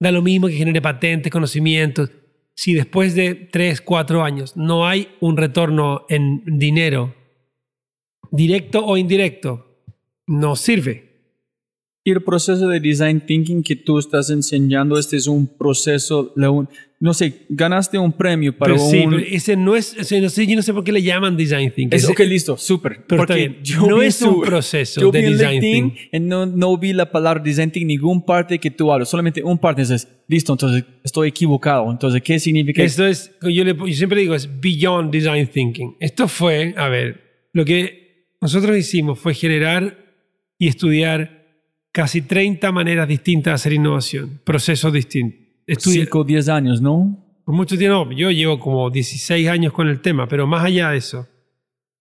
[0.00, 2.10] Da lo mismo que genere patentes, conocimientos.
[2.54, 7.14] Si después de 3, 4 años no hay un retorno en dinero,
[8.30, 9.82] directo o indirecto,
[10.26, 11.03] no sirve.
[12.06, 16.34] Y el proceso de design thinking que tú estás enseñando, este es un proceso,
[17.00, 19.10] no sé, ganaste un premio para Pero sí, un...
[19.14, 21.70] pero ese no es, ese no sé, yo no sé por qué le llaman design
[21.74, 21.96] thinking.
[21.98, 23.06] Es- ok, listo, súper.
[23.06, 26.28] Porque yo no es un proceso yo de vi en design thinking.
[26.28, 29.80] no, no vi la palabra design thinking, ningún parte que tú hablas, solamente un parte.
[29.80, 31.90] Entonces, listo, entonces estoy equivocado.
[31.90, 32.82] Entonces, ¿qué significa?
[32.82, 35.96] Esto es, yo, le- yo siempre digo, es beyond design thinking.
[36.00, 40.04] Esto fue, a ver, lo que nosotros hicimos fue generar
[40.58, 41.43] y estudiar
[41.94, 45.40] casi 30 maneras distintas de hacer innovación, procesos distintos.
[45.64, 47.24] Estudiar, 5 o 10 años, ¿no?
[47.44, 50.98] por mucho tiempo, yo llevo como 16 años con el tema, pero más allá de
[50.98, 51.28] eso.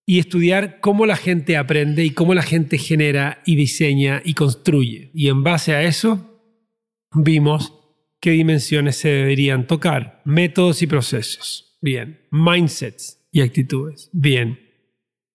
[0.05, 5.11] Y estudiar cómo la gente aprende y cómo la gente genera y diseña y construye.
[5.13, 6.41] Y en base a eso,
[7.13, 7.73] vimos
[8.19, 10.21] qué dimensiones se deberían tocar.
[10.25, 11.77] Métodos y procesos.
[11.81, 12.19] Bien.
[12.31, 14.09] Mindsets y actitudes.
[14.11, 14.59] Bien.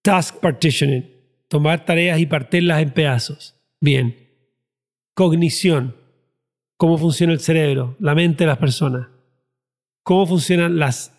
[0.03, 1.07] Task partitioning.
[1.49, 3.55] Tomar tareas y partirlas en pedazos.
[3.81, 4.28] Bien.
[5.19, 5.97] Cognición.
[6.77, 9.09] Cómo funciona el cerebro, la mente de las personas
[10.09, 11.13] cómo funcionan las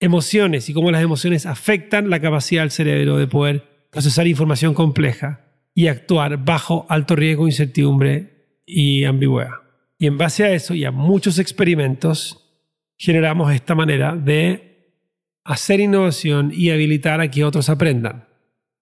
[0.00, 5.42] emociones y cómo las emociones afectan la capacidad del cerebro de poder procesar información compleja
[5.76, 9.60] y actuar bajo alto riesgo, incertidumbre y ambigüedad.
[9.96, 12.52] Y en base a eso y a muchos experimentos,
[12.98, 15.04] generamos esta manera de
[15.44, 18.26] hacer innovación y habilitar a que otros aprendan.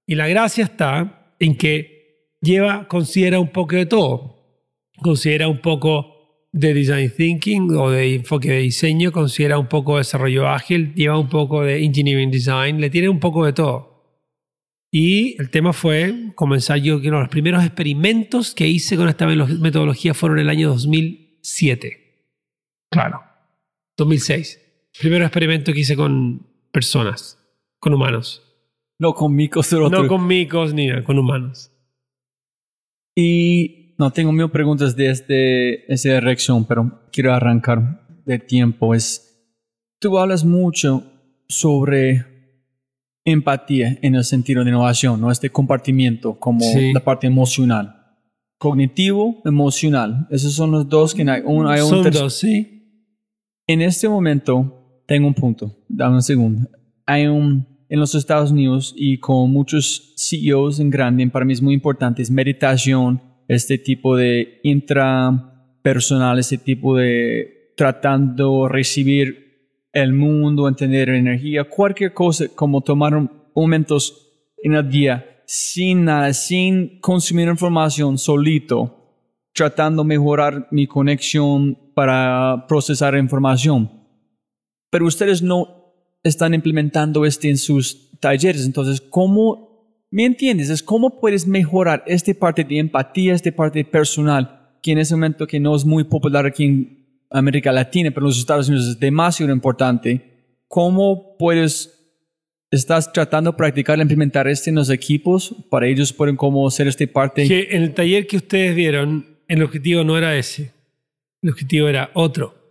[0.07, 2.02] Y la gracia está en que
[2.43, 4.37] lleva, considera un poco de todo.
[5.01, 6.13] Considera un poco
[6.53, 11.19] de design thinking o de enfoque de diseño, considera un poco de desarrollo ágil, lleva
[11.19, 13.93] un poco de engineering design, le tiene un poco de todo.
[14.91, 19.09] Y el tema fue comenzar yo, que uno de los primeros experimentos que hice con
[19.09, 22.27] esta metodología fueron en el año 2007.
[22.91, 23.23] Claro.
[23.97, 24.61] 2006.
[25.01, 27.39] Primero experimento que hice con personas,
[27.79, 28.43] con humanos.
[28.99, 29.89] No con micos otro.
[29.89, 31.72] No con micos ni nada, con humanos.
[33.15, 38.95] Y no tengo mil preguntas de este, esta reacción, pero quiero arrancar de tiempo.
[38.95, 39.47] Es,
[40.01, 41.05] tú hablas mucho
[41.49, 42.25] sobre
[43.25, 45.31] empatía en el sentido de innovación, ¿no?
[45.31, 46.93] Este compartimiento como Sí.
[46.93, 47.99] la parte emocional.
[48.59, 50.27] Cognitivo, emocional.
[50.31, 51.43] Esos son los dos que hay.
[51.45, 52.79] Un, hay un Son dos, sí.
[53.67, 55.77] En este momento, tengo un punto.
[55.89, 56.69] Dame un segundo.
[57.07, 61.61] Hay un, en los Estados Unidos y con muchos CEOs en grande, para mí es
[61.61, 70.69] muy importante, es meditación, este tipo de intrapersonal, este tipo de tratando recibir el mundo,
[70.69, 74.27] entender energía, cualquier cosa, como tomar momentos
[74.63, 79.21] en el día sin nada, sin consumir información solito,
[79.53, 83.91] tratando de mejorar mi conexión para procesar información.
[84.89, 85.82] Pero ustedes no
[86.23, 88.65] están implementando este en sus talleres.
[88.65, 89.73] Entonces, ¿cómo
[90.11, 90.69] me entiendes?
[90.69, 95.47] Es cómo puedes mejorar esta parte de empatía, esta parte personal, que en ese momento
[95.47, 99.01] que no es muy popular aquí en América Latina, pero en los Estados Unidos es
[99.01, 100.61] demasiado importante.
[100.69, 101.99] ¿Cómo puedes
[102.71, 107.07] estás tratando de practicar, implementar este en los equipos para ellos pueden como hacer esta
[107.07, 107.47] parte?
[107.47, 110.73] Que en el taller que ustedes vieron, el objetivo no era ese.
[111.43, 112.62] El objetivo era otro.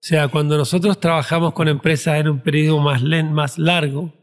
[0.00, 4.14] O sea, cuando nosotros trabajamos con empresas en un periodo más, más largo,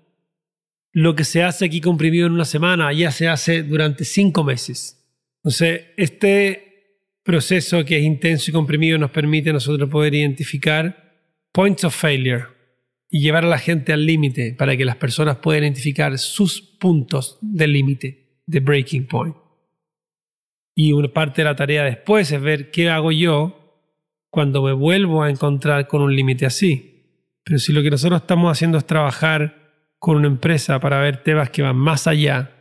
[0.94, 5.06] lo que se hace aquí comprimido en una semana, ya se hace durante cinco meses.
[5.44, 6.66] Entonces, este
[7.24, 11.14] proceso que es intenso y comprimido nos permite a nosotros poder identificar
[11.52, 12.46] points of failure
[13.10, 17.38] y llevar a la gente al límite para que las personas puedan identificar sus puntos
[17.42, 19.36] del límite, de breaking point.
[20.74, 23.65] Y una parte de la tarea después es ver qué hago yo
[24.36, 27.06] cuando me vuelvo a encontrar con un límite así.
[27.46, 31.52] Pero si lo que nosotros estamos haciendo es trabajar con una empresa para ver temas
[31.52, 32.52] que van más allá,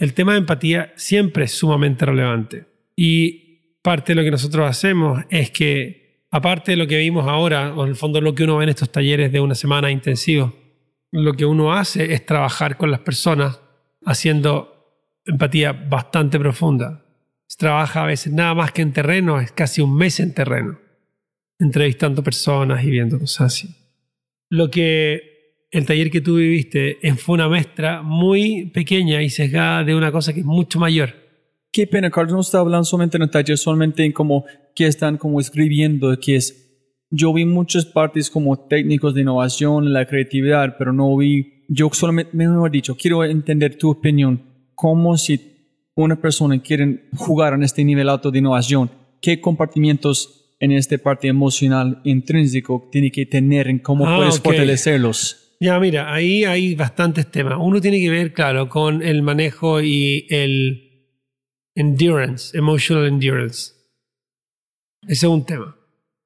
[0.00, 2.66] el tema de empatía siempre es sumamente relevante.
[2.96, 7.72] Y parte de lo que nosotros hacemos es que, aparte de lo que vimos ahora,
[7.72, 10.52] o en el fondo lo que uno ve en estos talleres de una semana intensivo,
[11.12, 13.60] lo que uno hace es trabajar con las personas
[14.04, 16.99] haciendo empatía bastante profunda.
[17.60, 20.78] Trabaja a veces nada más que en terreno, es casi un mes en terreno,
[21.58, 23.68] entrevistando personas y viendo cosas así.
[24.48, 29.94] Lo que el taller que tú viviste fue una muestra muy pequeña y sesgada de
[29.94, 31.12] una cosa que es mucho mayor.
[31.70, 35.18] Qué pena, Carlos, no está hablando solamente en el taller, solamente en como que están
[35.18, 36.66] como escribiendo, que es...
[37.10, 41.66] Yo vi muchas partes como técnicos de innovación, la creatividad, pero no vi...
[41.68, 44.42] Yo solamente, me he dicho, quiero entender tu opinión,
[44.74, 45.49] como si
[45.96, 51.28] una persona quiere jugar en este nivel alto de innovación, ¿qué compartimientos en esta parte
[51.28, 55.56] emocional intrínseco tiene que tener en cómo Ah, puedes fortalecerlos?
[55.60, 57.58] Ya, mira, ahí hay bastantes temas.
[57.60, 61.08] Uno tiene que ver, claro, con el manejo y el
[61.74, 63.72] endurance, emotional endurance.
[65.02, 65.76] Ese es un tema.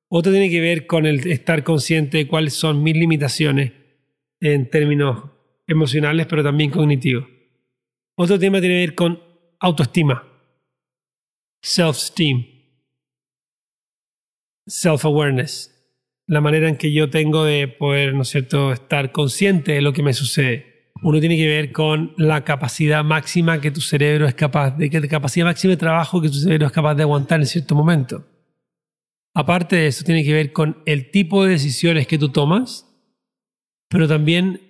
[0.08, 3.72] Otro tiene que ver con el estar consciente de cuáles son mis limitaciones
[4.40, 5.30] en términos
[5.66, 7.26] emocionales, pero también cognitivos.
[8.16, 9.20] Otro tema tiene que ver con
[9.64, 10.22] autoestima,
[11.62, 12.44] self-esteem,
[14.66, 15.70] self-awareness,
[16.26, 19.94] la manera en que yo tengo de poder, ¿no es cierto?, estar consciente de lo
[19.94, 20.90] que me sucede.
[21.02, 25.00] Uno tiene que ver con la capacidad máxima que tu cerebro es capaz de, que
[25.00, 28.26] la capacidad máxima de trabajo que tu cerebro es capaz de aguantar en cierto momento.
[29.34, 32.86] Aparte de eso, tiene que ver con el tipo de decisiones que tú tomas,
[33.88, 34.60] pero también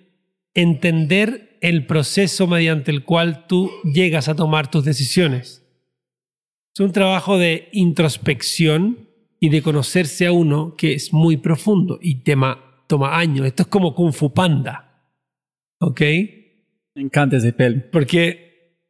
[0.53, 5.65] entender el proceso mediante el cual tú llegas a tomar tus decisiones.
[6.75, 9.09] Es un trabajo de introspección
[9.39, 13.47] y de conocerse a uno que es muy profundo y tema, toma años.
[13.47, 15.09] Esto es como Kung Fu Panda.
[15.79, 16.01] ¿Ok?
[16.01, 17.81] Me encanta ese pelo.
[17.91, 18.83] Porque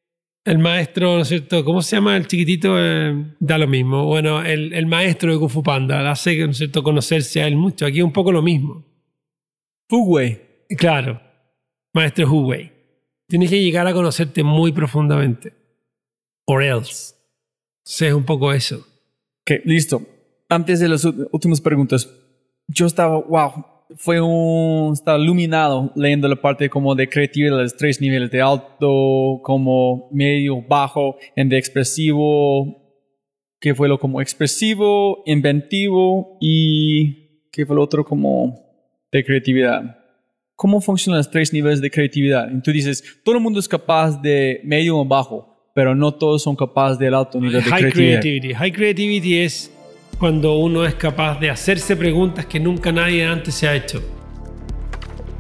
[0.44, 1.64] el maestro, ¿no es cierto?
[1.64, 2.76] ¿Cómo se llama el chiquitito?
[2.78, 4.06] Eh, da lo mismo.
[4.06, 7.56] Bueno, el, el maestro de Kung Fu Panda hace, ¿no es cierto?, conocerse a él
[7.56, 7.86] mucho.
[7.86, 8.84] Aquí es un poco lo mismo.
[9.88, 10.42] Fugway.
[10.78, 11.22] Claro,
[11.96, 12.72] maestro Hu Wei.
[13.28, 15.54] Tienes que llegar a conocerte muy profundamente.
[16.46, 17.16] Or else.
[17.80, 18.86] Entonces es un poco eso.
[19.42, 20.02] Ok, listo.
[20.50, 22.08] Antes de las últimas preguntas,
[22.68, 23.66] yo estaba, wow,
[23.96, 29.40] fue un, estaba iluminado leyendo la parte como de creatividad, los tres niveles de alto,
[29.42, 32.76] como medio, bajo, en de expresivo,
[33.60, 38.54] que fue lo como expresivo, inventivo y que fue lo otro como
[39.12, 40.05] de creatividad.
[40.56, 42.50] ¿Cómo funcionan los tres niveles de creatividad?
[42.50, 46.44] Y tú dices, todo el mundo es capaz de medio o bajo, pero no todos
[46.44, 48.22] son capaces del alto nivel de High creatividad.
[48.22, 48.54] creativity.
[48.54, 49.72] High creativity es
[50.18, 54.02] cuando uno es capaz de hacerse preguntas que nunca nadie antes se ha hecho.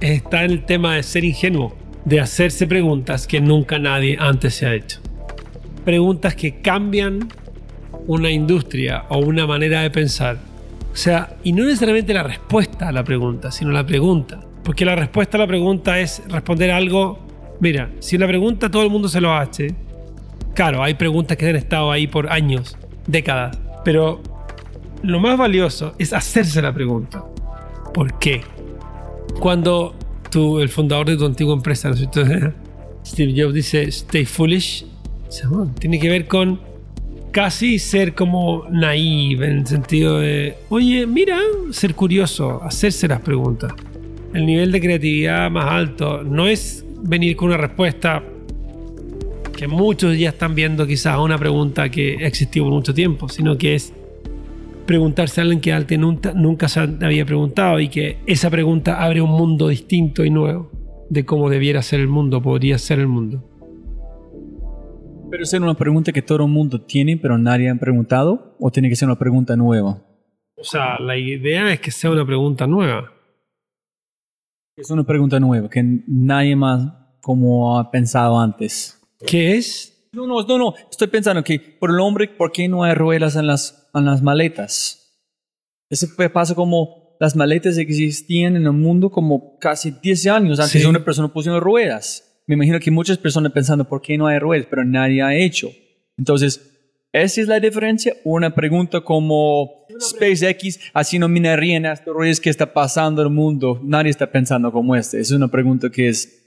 [0.01, 4.65] Está en el tema de ser ingenuo, de hacerse preguntas que nunca nadie antes se
[4.65, 4.99] ha hecho.
[5.85, 7.29] Preguntas que cambian
[8.05, 10.39] una industria o una manera de pensar.
[10.91, 14.41] O sea, y no necesariamente la respuesta a la pregunta, sino la pregunta.
[14.65, 17.19] Porque la respuesta a la pregunta es responder algo.
[17.61, 19.73] Mira, si una pregunta todo el mundo se lo hace,
[20.55, 24.23] Claro, hay preguntas que han estado ahí por años, décadas, pero
[25.03, 27.25] lo más valioso es hacerse la pregunta.
[27.93, 28.41] ¿Por qué?
[29.41, 29.93] Cuando
[30.31, 31.95] tú, el fundador de tu antigua empresa, ¿no?
[33.05, 34.85] Steve Jobs dice, stay foolish,
[35.77, 36.61] tiene que ver con
[37.31, 41.37] casi ser como naive en el sentido de, oye, mira,
[41.71, 43.73] ser curioso, hacerse las preguntas.
[44.35, 48.21] El nivel de creatividad más alto no es venir con una respuesta
[49.55, 53.75] que muchos ya están viendo quizás una pregunta que existió por mucho tiempo, sino que
[53.75, 53.93] es
[54.85, 59.21] preguntarse a alguien que antes nunca, nunca se había preguntado y que esa pregunta abre
[59.21, 60.69] un mundo distinto y nuevo
[61.09, 63.41] de cómo debiera ser el mundo, podría ser el mundo.
[65.31, 68.57] ¿Pero es una pregunta que todo el mundo tiene, pero nadie ha preguntado?
[68.59, 70.03] ¿O tiene que ser una pregunta nueva?
[70.57, 73.14] O sea, la idea es que sea una pregunta nueva.
[74.77, 78.99] Es una pregunta nueva que nadie más como ha pensado antes.
[79.25, 80.09] ¿Qué es?
[80.11, 80.73] No, no, no, no.
[80.91, 84.21] Estoy pensando que por el hombre, ¿por qué no hay ruedas en las, en las
[84.21, 85.17] maletas?
[85.89, 90.73] Eso fue- pasa como las maletas existían en el mundo como casi 10 años antes
[90.73, 90.79] Sí.
[90.79, 92.41] de una persona pusiendo ruedas.
[92.45, 94.67] Me imagino que muchas personas pensando, ¿por qué no hay ruedas?
[94.69, 95.69] Pero nadie ha hecho.
[96.17, 96.74] Entonces,
[97.23, 98.13] esa es la diferencia.
[98.25, 103.79] Una pregunta como SpaceX haciendo minería en asteroides que está pasando en el mundo.
[103.81, 105.21] Nadie está pensando como este.
[105.21, 106.45] Es una pregunta que es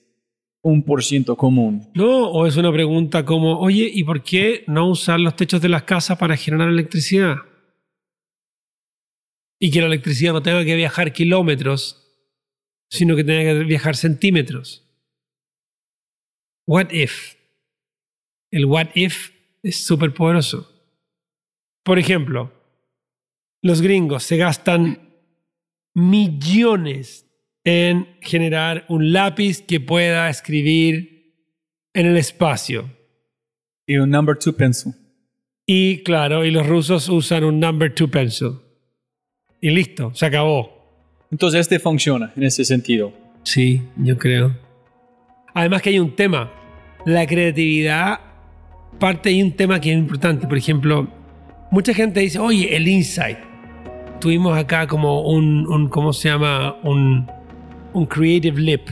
[0.60, 1.88] un por ciento común.
[1.94, 5.70] No, o es una pregunta como, oye, ¿y por qué no usar los techos de
[5.70, 7.36] las casas para generar electricidad?
[9.58, 12.06] Y que la electricidad no tenga que viajar kilómetros,
[12.90, 14.84] sino que tenga que viajar centímetros.
[16.66, 17.36] What if?
[18.50, 20.70] El what if es súper poderoso.
[21.82, 22.52] Por ejemplo,
[23.62, 25.08] los gringos se gastan
[25.94, 27.26] millones
[27.64, 31.34] en generar un lápiz que pueda escribir
[31.92, 32.90] en el espacio.
[33.86, 34.92] Y un number two pencil.
[35.66, 38.60] Y claro, y los rusos usan un number two pencil.
[39.60, 40.78] Y listo, se acabó.
[41.30, 43.12] Entonces este funciona en ese sentido.
[43.42, 44.56] Sí, yo creo.
[45.54, 46.52] Además que hay un tema.
[47.04, 48.20] La creatividad
[48.98, 50.46] parte de un tema que es importante.
[50.46, 51.08] Por ejemplo,
[51.70, 53.38] mucha gente dice, oye, el insight.
[54.20, 56.76] Tuvimos acá como un, un ¿cómo se llama?
[56.82, 57.30] Un,
[57.92, 58.88] un creative leap.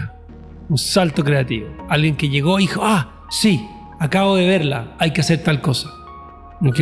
[0.69, 1.69] Un salto creativo.
[1.89, 3.65] Alguien que llegó y dijo, ah, sí,
[3.99, 5.91] acabo de verla, hay que hacer tal cosa.
[6.61, 6.81] ¿Ok?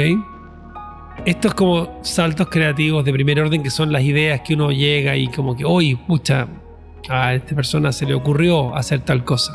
[1.25, 5.29] Estos como saltos creativos de primer orden que son las ideas que uno llega y
[5.29, 6.49] como que, oye, pucha,
[7.09, 9.55] a esta persona se le ocurrió hacer tal cosa.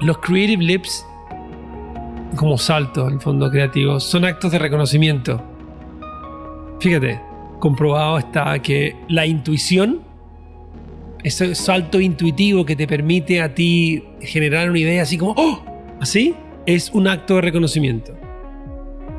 [0.00, 1.04] Los creative leaps,
[2.36, 5.42] como saltos en el fondo creativo, son actos de reconocimiento.
[6.80, 7.20] Fíjate,
[7.58, 10.02] comprobado está que la intuición,
[11.24, 15.64] ese salto intuitivo que te permite a ti generar una idea así como, ¡oh!
[16.00, 16.34] Así,
[16.66, 18.18] es un acto de reconocimiento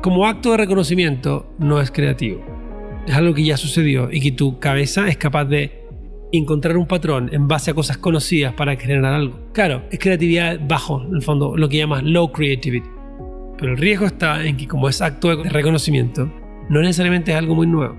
[0.02, 2.42] como acto de reconocimiento no es creativo.
[3.06, 5.84] Es algo que ya sucedió y que tu cabeza es capaz de
[6.32, 9.38] encontrar un patrón en base a cosas conocidas para generar algo.
[9.52, 12.88] Claro, es creatividad bajo, en el fondo, lo que llamas low creativity.
[13.60, 16.32] Pero el riesgo está en que como es acto de reconocimiento,
[16.70, 17.94] no necesariamente es algo muy nuevo.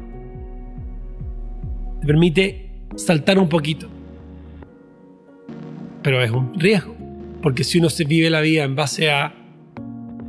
[2.01, 3.88] Te permite saltar un poquito.
[6.01, 6.95] Pero es un riesgo.
[7.43, 9.36] Porque si uno se vive la vida en base a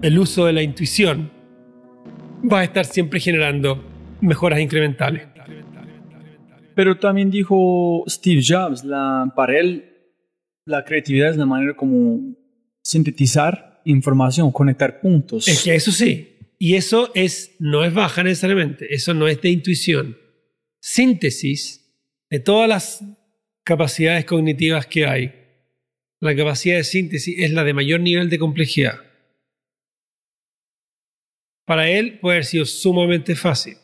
[0.02, 1.30] el uso de la intuición,
[2.50, 3.82] va a estar siempre generando
[4.20, 5.28] mejoras incrementales.
[6.74, 8.84] Pero también dijo Steve Jobs,
[9.34, 9.94] para él
[10.66, 12.20] la creatividad es la manera como
[12.82, 15.48] sintetizar información, conectar puntos.
[15.48, 19.50] Es que eso sí, y eso es, no es baja necesariamente, eso no es de
[19.50, 20.16] intuición.
[20.80, 21.92] Síntesis
[22.30, 23.04] de todas las
[23.64, 25.34] capacidades cognitivas que hay,
[26.20, 29.00] la capacidad de síntesis es la de mayor nivel de complejidad.
[31.64, 33.76] Para él puede haber sido sumamente fácil.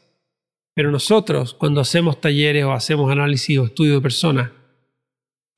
[0.74, 4.52] Pero nosotros, cuando hacemos talleres o hacemos análisis o estudio de personas,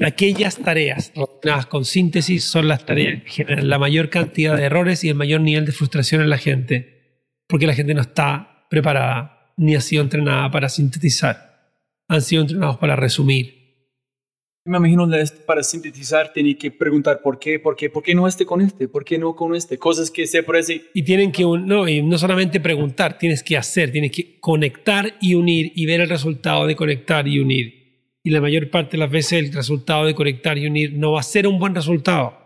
[0.07, 5.05] aquellas tareas relacionadas con síntesis son las tareas que generan la mayor cantidad de errores
[5.05, 9.55] y el mayor nivel de frustración en la gente, porque la gente no está preparada
[9.57, 11.71] ni ha sido entrenada para sintetizar.
[12.09, 13.61] Han sido entrenados para resumir,
[14.67, 15.09] me imagino
[15.47, 18.89] para sintetizar tiene que preguntar por qué, por qué, por qué no este con este,
[18.89, 20.83] por qué no con este, cosas que se parecen.
[20.93, 25.35] Y tienen que, no, y no solamente preguntar, tienes que hacer, tienes que conectar y
[25.35, 27.80] unir y ver el resultado de conectar y unir.
[28.23, 31.21] Y la mayor parte de las veces el resultado de conectar y unir no va
[31.21, 32.37] a ser un buen resultado.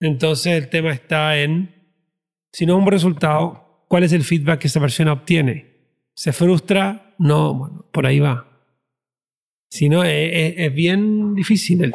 [0.00, 1.74] Entonces el tema está en,
[2.52, 5.68] si no es un buen resultado, ¿cuál es el feedback que esa persona obtiene?
[6.14, 7.14] ¿Se frustra?
[7.18, 8.48] No, bueno, por ahí va.
[9.70, 11.92] Si no, es, bien difícil.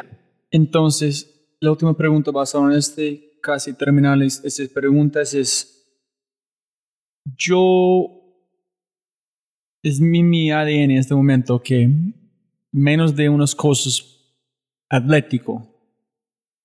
[0.50, 5.70] Entonces, la última pregunta basada en este, casi terminal, estas preguntas es,
[7.36, 8.23] yo,
[9.84, 11.88] es mi, mi ADN en este momento que
[12.72, 14.02] menos de unas cosas
[14.88, 15.68] atlético,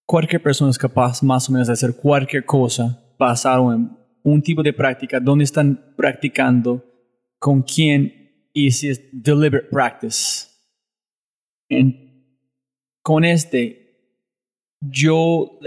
[0.06, 3.92] cualquier persona es capaz más o menos de hacer cualquier cosa basado en
[4.24, 6.86] un tipo de práctica, dónde están practicando,
[7.38, 10.48] con quién y si es deliberate practice.
[13.02, 13.98] Con este,
[14.80, 15.60] yo,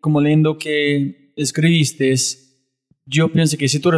[0.00, 2.14] como leyendo que escribiste,
[3.04, 3.90] yo pienso que si tú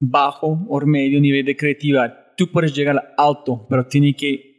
[0.00, 4.54] bajo o medio nivel de creatividad, tú puedes llegar al alto, pero tiene que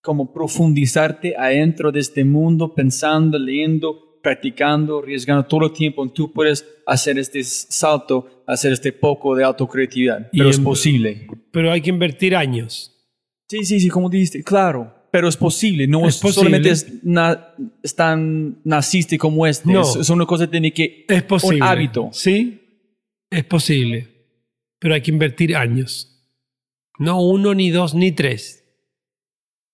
[0.00, 6.08] como profundizarte adentro de este mundo, pensando, leyendo, practicando, arriesgando todo el tiempo.
[6.08, 11.26] Tú puedes hacer este salto, hacer este poco de autocreatividad, pero es posible.
[11.50, 12.94] Pero hay que invertir años.
[13.48, 19.16] Sí, sí, sí, como dijiste, claro pero es posible, no es solamente es, tan naciste
[19.16, 22.10] como este, no, es, una cosa que tiene que es posible, un hábito.
[22.12, 22.60] Sí,
[23.30, 24.17] es posible,
[24.78, 26.30] pero hay que invertir años,
[26.98, 28.64] no uno ni dos ni tres,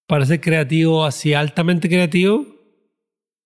[0.07, 2.47] para ser creativo así altamente creativo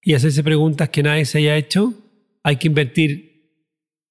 [0.02, 1.94] y hacerse preguntas que nadie se haya hecho,
[2.42, 3.28] hay que invertir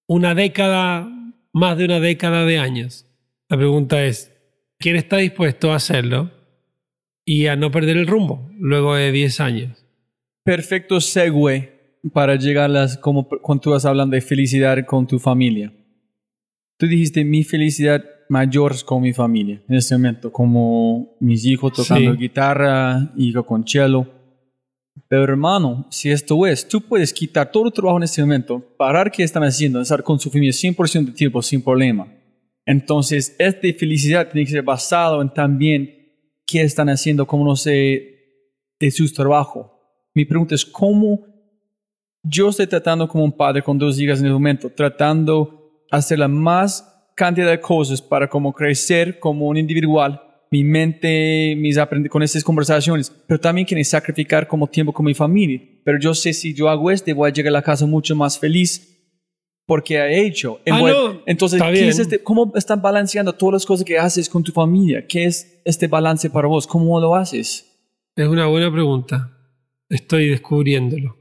[0.08, 1.10] una década,
[1.54, 3.06] más de una década de años.
[3.50, 4.34] La pregunta es,
[4.80, 6.32] ¿quién está dispuesto a hacerlo
[7.26, 9.86] y a no perder el rumbo luego de 10 años?
[10.44, 15.20] Perfecto segue para llegar a las, como cuando tú vas hablando de felicidad con tu
[15.20, 15.74] familia.
[16.78, 21.74] Tú dijiste, mi felicidad mayor es con mi familia en este momento, como mis hijos
[21.74, 22.18] tocando Sí.
[22.18, 24.06] guitarra, hijo con cello.
[25.08, 29.12] Pero hermano, si esto es, tú puedes quitar todo tu trabajo en este momento, parar
[29.12, 32.08] qué están haciendo, estar con su familia 100% de tiempo sin problema.
[32.66, 35.90] Entonces, esta felicidad tiene que ser basado en también
[36.46, 38.16] qué están haciendo, cómo no sé,
[38.80, 39.80] de su trabajo.
[40.14, 41.26] Mi pregunta es, ¿cómo
[42.24, 45.57] yo estoy tratando como un padre con dos hijas en el momento, tratando
[45.92, 51.78] hacer la más cantidad de cosas para como crecer como un individual, mi mente, mis
[52.10, 55.62] con estas conversaciones, pero también quiero sacrificar como tiempo con mi familia.
[55.84, 58.40] Pero yo sé si yo hago esto, voy a llegar a la casa mucho más
[58.40, 58.94] feliz
[59.66, 60.62] porque he hecho.
[60.70, 61.90] Ah, no, Entonces, está ¿qué bien.
[61.90, 65.06] es este- ¿cómo están balanceando todas las cosas que haces con tu familia?
[65.06, 66.66] ¿Qué es este balance para vos?
[66.66, 67.66] ¿Cómo lo haces?
[68.16, 69.34] Es una buena pregunta.
[69.90, 71.18] Estoy descubriéndolo.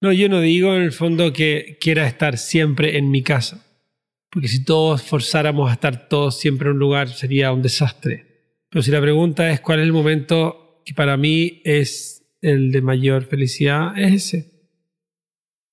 [0.00, 3.66] No, yo no digo en el fondo que quiera estar siempre en mi casa.
[4.30, 8.30] Porque si todos forzáramos a estar todos siempre en un lugar sería un desastre.
[8.70, 12.80] Pero si la pregunta es cuál es el momento que para mí es el de
[12.80, 14.50] mayor felicidad, es ese.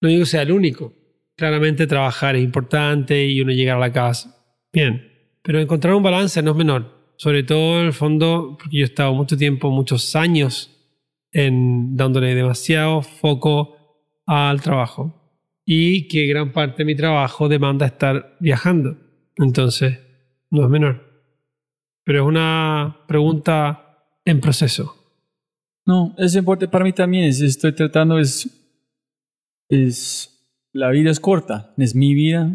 [0.02, 0.94] No digo que sea el único.
[1.36, 4.36] Claramente trabajar es importante y uno llegar a la casa.
[4.74, 5.12] Bien.
[5.44, 7.14] Pero encontrar un balance no es menor.
[7.18, 10.72] Sobre todo en el fondo, porque yo he estado mucho tiempo, muchos años,
[11.32, 13.78] en dándole demasiado foco
[14.26, 15.17] al trabajo.
[15.70, 18.96] Y que gran parte de mi trabajo demanda estar viajando.
[19.36, 20.00] Entonces,
[20.50, 21.04] no es menor.
[22.06, 24.96] Pero es una pregunta en proceso.
[25.86, 27.26] No, es importante para mí también.
[27.26, 28.50] Es, estoy tratando, es,
[29.68, 30.30] es,
[30.72, 32.50] la vida es corta, es mi vida,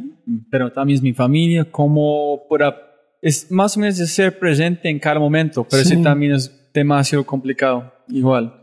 [0.51, 1.71] pero también es mi familia.
[1.71, 2.75] Como para,
[3.21, 5.93] es más o menos de ser presente en cada momento, pero Sí.
[5.93, 8.59] ese también es demasiado complicado, igual.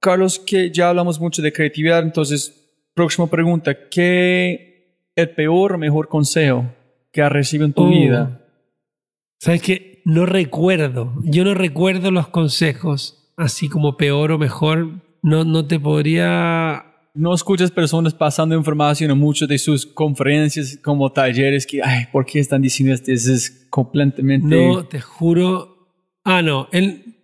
[0.00, 2.61] Carlos, que ya hablamos mucho de creatividad, entonces,
[2.94, 6.66] próxima pregunta, ¿qué el peor o mejor consejo
[7.12, 7.88] que has recibido en tu Oh.
[7.88, 8.40] vida?
[9.40, 10.02] ¿Sabes qué?
[10.04, 11.12] No recuerdo.
[11.24, 14.88] Yo no recuerdo los consejos, así como peor o mejor.
[15.22, 21.12] No, no te podría no escuchas personas pasando información en muchas de sus conferencias como
[21.12, 23.12] talleres que, ay, ¿por qué están diciendo esto?
[23.12, 24.46] Es completamente...
[24.46, 25.90] No, te juro.
[26.24, 26.68] Ah, no.
[26.72, 27.16] Él,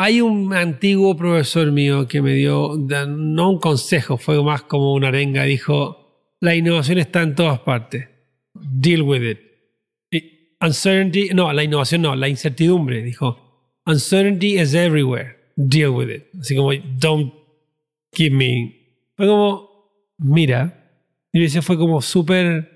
[0.00, 5.08] hay un antiguo profesor mío que me dio, no un consejo, fue más como una
[5.08, 5.42] arenga.
[5.42, 8.08] Dijo: La innovación está en todas partes.
[8.54, 9.40] Deal with it.
[10.60, 13.02] Uncertainty, no, la innovación no, la incertidumbre.
[13.02, 15.36] Dijo: Uncertainty is everywhere.
[15.56, 16.26] Deal with it.
[16.40, 17.34] Así como, don't
[18.12, 19.10] give me.
[19.16, 19.68] Fue como,
[20.18, 20.74] mira.
[21.32, 22.70] Y ese fue como súper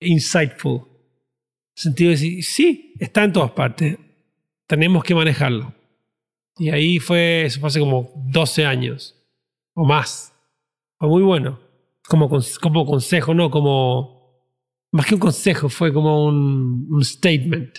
[0.00, 0.88] insightful
[1.78, 3.96] sentido de decir, sí, está en todas partes,
[4.68, 5.74] tenemos que manejarlo.
[6.56, 9.16] Y ahí fue, eso fue hace como 12 años
[9.74, 10.32] o más.
[10.98, 11.58] Fue muy bueno.
[12.06, 12.28] Como,
[12.60, 14.16] como consejo, no como...
[14.90, 17.78] Más que un consejo, fue como un, un statement.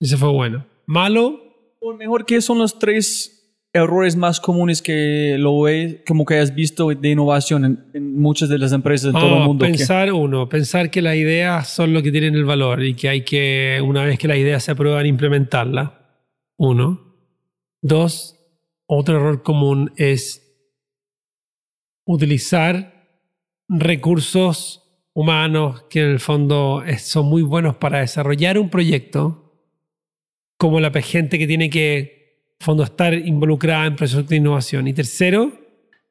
[0.00, 0.66] Ese fue bueno.
[0.86, 1.40] Malo,
[1.80, 3.37] O mejor, ¿qué son los tres
[3.78, 8.48] errores más comunes que lo ves, como que has visto de innovación en, en muchas
[8.48, 9.64] de las empresas de todo Ah, el mundo?
[9.64, 13.08] que- Pensar, uno, pensar que las ideas son lo que tienen el valor y que
[13.08, 15.94] hay que, una vez que las ideas se aprueban, implementarla.
[16.56, 17.14] Uno.
[17.80, 18.36] Dos,
[18.86, 20.44] otro error común es
[22.06, 23.06] utilizar
[23.68, 24.84] recursos
[25.14, 29.44] humanos que en el fondo son muy buenos para desarrollar un proyecto,
[30.56, 32.17] como la gente que tiene que,
[32.60, 34.88] fondo, estar involucrada en procesos de innovación.
[34.88, 35.52] Y tercero,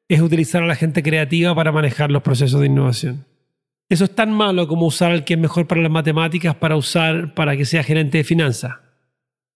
[0.08, 3.26] es utilizar a la gente creativa para manejar los procesos de innovación.
[3.90, 7.34] Eso es tan malo como usar al que es mejor para las matemáticas para usar
[7.34, 8.72] para que sea gerente de finanzas.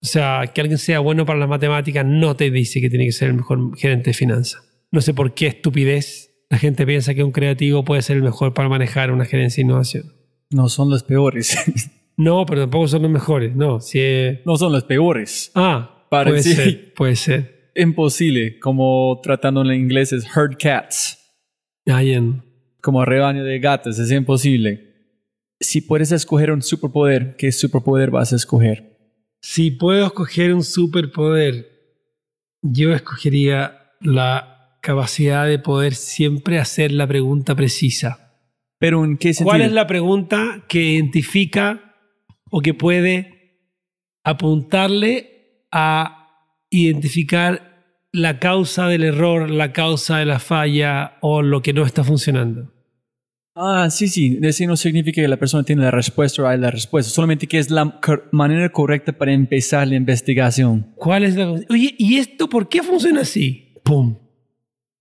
[0.01, 3.11] O sea, que alguien sea bueno para las matemáticas no te dice que tiene que
[3.11, 4.61] ser el mejor gerente de finanzas.
[4.91, 8.53] No sé por qué estupidez la gente piensa que un creativo puede ser el mejor
[8.53, 10.13] para manejar una gerencia de innovación.
[10.51, 11.57] No son los peores.
[12.15, 13.55] No, pero tampoco son los mejores.
[13.55, 15.51] No, si es- no son los peores.
[15.55, 17.71] Ah, Puede ser, puede ser.
[17.75, 21.19] Imposible, como tratando en inglés es herd cats.
[22.81, 24.93] Como rebaño de gatos, es imposible.
[25.59, 28.97] Si puedes escoger un superpoder, ¿qué superpoder vas a escoger?
[29.41, 31.69] Si puedo escoger un superpoder,
[32.61, 38.37] yo escogería la capacidad de poder siempre hacer la pregunta precisa.
[38.79, 39.51] Pero ¿en qué sentido?
[39.51, 41.95] ¿Cuál es la pregunta que identifica
[42.51, 43.69] o que puede
[44.25, 45.32] apuntarle
[45.73, 46.29] a
[46.69, 47.73] identificar
[48.11, 52.71] la causa del error, la causa de la falla o lo que no está funcionando?
[53.55, 54.39] Ah, sí, sí.
[54.41, 57.11] Eso no significa que la persona tiene la respuesta o hay la respuesta.
[57.11, 57.99] Solamente que es la
[58.31, 60.93] manera correcta para empezar la investigación.
[60.95, 63.73] ¿Cuál es la Oye, ¿y esto por qué funciona así?
[63.83, 64.17] ¡Pum!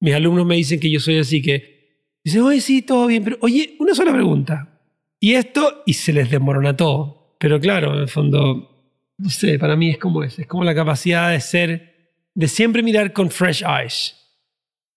[0.00, 3.36] Mis alumnos me dicen que yo soy así, que dicen, oye, sí, todo bien, pero
[3.40, 4.80] oye, una sola pregunta.
[5.20, 5.82] ¿Y esto?
[5.86, 7.36] Y se les desmorona todo.
[7.38, 8.71] Pero claro, en el fondo,
[9.22, 10.36] no sé, para mí es como es.
[10.38, 14.16] Es como la capacidad de ser, de siempre mirar con fresh eyes.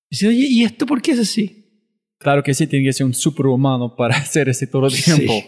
[0.10, 1.91] Dice, oye, ¿y esto por qué es así?
[2.18, 5.31] Claro que sí, tiene que ser un superhumano para hacer ese todo el tiempo.
[5.31, 5.45] Sí.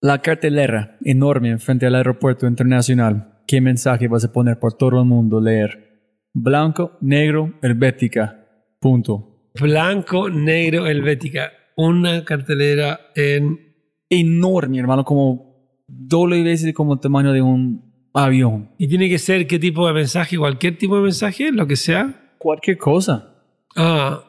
[0.00, 3.42] La cartelera enorme frente al aeropuerto internacional.
[3.46, 6.18] ¿Qué mensaje vas a poner por todo el mundo leer?
[6.32, 8.44] Blanco, negro, helvética.
[8.80, 9.50] Punto.
[9.54, 11.52] Blanco, negro, helvética.
[11.76, 13.64] Una cartelera en
[14.10, 15.53] Enorme, hermano, como
[15.96, 18.70] doble veces como el tamaño de un avión.
[18.78, 20.38] ¿Y tiene que ser qué tipo de mensaje?
[20.38, 21.50] ¿Cualquier tipo de mensaje?
[21.52, 22.34] Lo que sea.
[22.38, 23.34] Cualquier cosa.
[23.76, 24.24] Ah,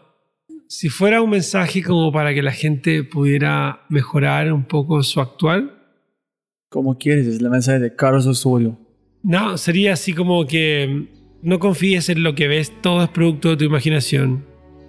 [0.67, 5.71] si fuera un mensaje como para que la gente pudiera mejorar un poco su actual,
[6.69, 8.77] Como quieres, es la mensaje de Carlos Osorio.
[9.23, 11.07] no, sería así como que
[11.41, 14.43] no confíes en lo que ves, todo es producto de tu imaginación.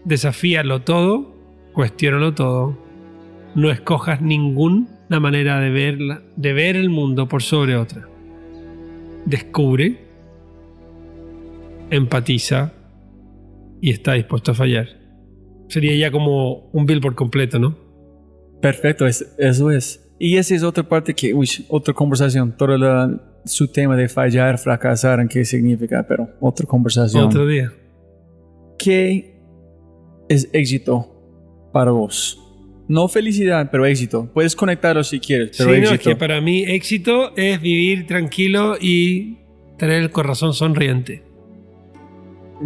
[0.05, 1.35] Desafíalo todo,
[1.75, 2.79] cuestiónalo todo.
[3.55, 4.21] No escojas
[5.09, 8.09] ninguna manera de, verla, de ver el mundo por sobre otra.
[9.25, 9.99] Descubre,
[11.91, 12.73] empatiza
[13.81, 14.89] y está dispuesto a fallar.
[15.69, 17.77] Sería ya como un billboard completo, ¿no?
[18.61, 20.03] Perfecto, es- eso es.
[20.19, 24.59] Y esa es otra parte que, uy, otra conversación, todo la- su tema de fallar,
[24.59, 27.25] fracasar, en qué significa, pero otra conversación.
[27.25, 27.73] Otro día.
[28.79, 29.41] ¿Qué
[30.29, 32.43] es éxito para vos?
[32.89, 34.29] No felicidad, pero éxito.
[34.33, 36.11] Puedes conectarlo si quieres, pero sí, no, es éxito.
[36.11, 39.39] que para mí éxito es vivir tranquilo y
[39.77, 41.25] tener el corazón sonriente.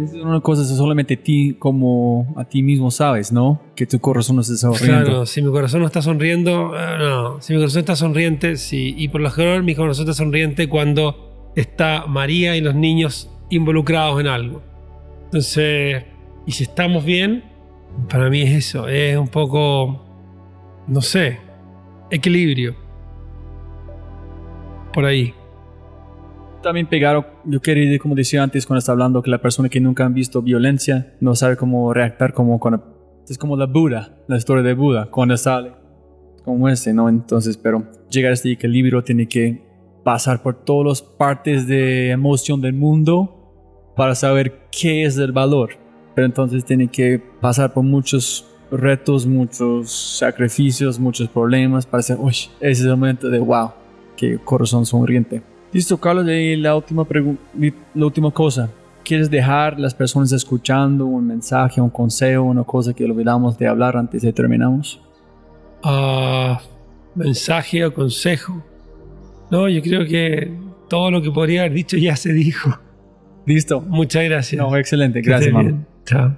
[0.01, 3.61] Es una cosa que solamente ti como a ti mismo sabes, ¿no?
[3.75, 5.05] Que tu corazón no se está sonriendo.
[5.05, 7.41] Claro, si mi corazón no está sonriendo, eh, no.
[7.41, 8.95] Si mi corazón está sonriente, sí.
[8.97, 14.21] Y por lo general mi corazón está sonriente cuando está María y los niños involucrados
[14.21, 14.63] en algo.
[15.25, 16.05] Entonces,
[16.45, 17.43] y si estamos bien,
[18.09, 18.87] para mí es eso.
[18.87, 20.05] Es un poco,
[20.87, 21.39] no sé,
[22.09, 22.75] equilibrio.
[24.93, 25.33] Por ahí.
[26.61, 30.05] También pegaron, yo quería como decía antes cuando estaba hablando, que la persona que nunca
[30.05, 33.23] han visto violencia no sabe cómo reactar como cuando...
[33.27, 35.71] Es como la Buda, la historia de Buda, cuando sale
[36.43, 37.07] como este, ¿no?
[37.07, 39.61] Entonces, pero llegar a este equilibrio tiene que
[40.03, 45.71] pasar por todas las partes de emoción del mundo para saber qué es el valor.
[46.15, 52.31] Pero entonces tiene que pasar por muchos retos, muchos sacrificios, muchos problemas para decir, uy,
[52.31, 53.71] ese es el momento de wow,
[54.15, 55.41] qué corazón sonriente.
[55.73, 57.05] Listo, Carlos, y la última,
[57.93, 58.69] la última cosa.
[59.03, 63.97] ¿Quieres dejar las personas escuchando un mensaje, un consejo, una cosa que olvidamos de hablar
[63.97, 65.01] antes de terminamos?
[65.83, 66.61] Ah,
[67.15, 68.63] mensaje o consejo.
[69.49, 70.53] No, yo creo que
[70.87, 72.79] todo lo que podría haber dicho ya se dijo.
[73.45, 73.81] Listo.
[73.81, 74.61] Muchas gracias.
[74.61, 75.21] No, excelente.
[75.21, 75.53] Gracias.
[76.05, 76.37] Chao.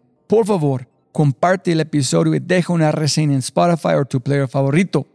[0.31, 5.05] por favor, comparte el episodio y deja una reseña en Spotify o tu player favorito.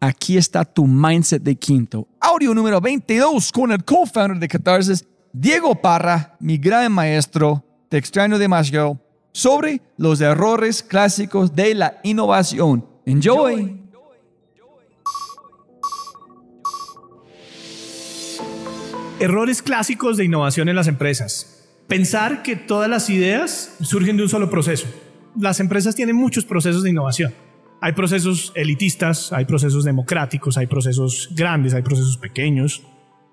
[0.00, 2.08] Aquí está tu mindset de quinto.
[2.18, 8.40] Audio número 22 con el co-founder de Catharsis, Diego Parra, mi gran maestro, te extraño
[8.40, 12.84] demasiado, sobre los errores clásicos de la innovación.
[13.04, 13.84] Enjoy.
[19.20, 21.55] Errores clásicos de innovación en las empresas.
[21.88, 24.88] Pensar que todas las ideas surgen de un solo proceso.
[25.38, 27.32] Las empresas tienen muchos procesos de innovación.
[27.80, 32.82] Hay procesos elitistas, hay procesos democráticos, hay procesos grandes, hay procesos pequeños,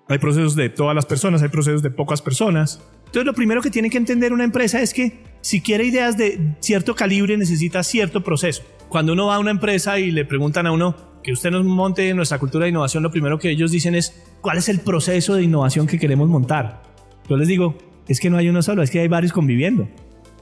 [0.08, 2.80] hay procesos de todas las personas, hay procesos de pocas personas.
[3.06, 6.54] Entonces lo primero que tiene que entender una empresa es que si quiere ideas de
[6.60, 8.62] cierto calibre necesita cierto proceso.
[8.88, 10.94] Cuando uno va a una empresa y le preguntan a uno
[11.24, 14.58] que usted nos monte nuestra cultura de innovación, lo primero que ellos dicen es cuál
[14.58, 16.82] es el proceso de innovación que queremos montar.
[17.28, 17.76] Yo les digo,
[18.08, 19.88] es que no hay uno solo, es que hay varios conviviendo.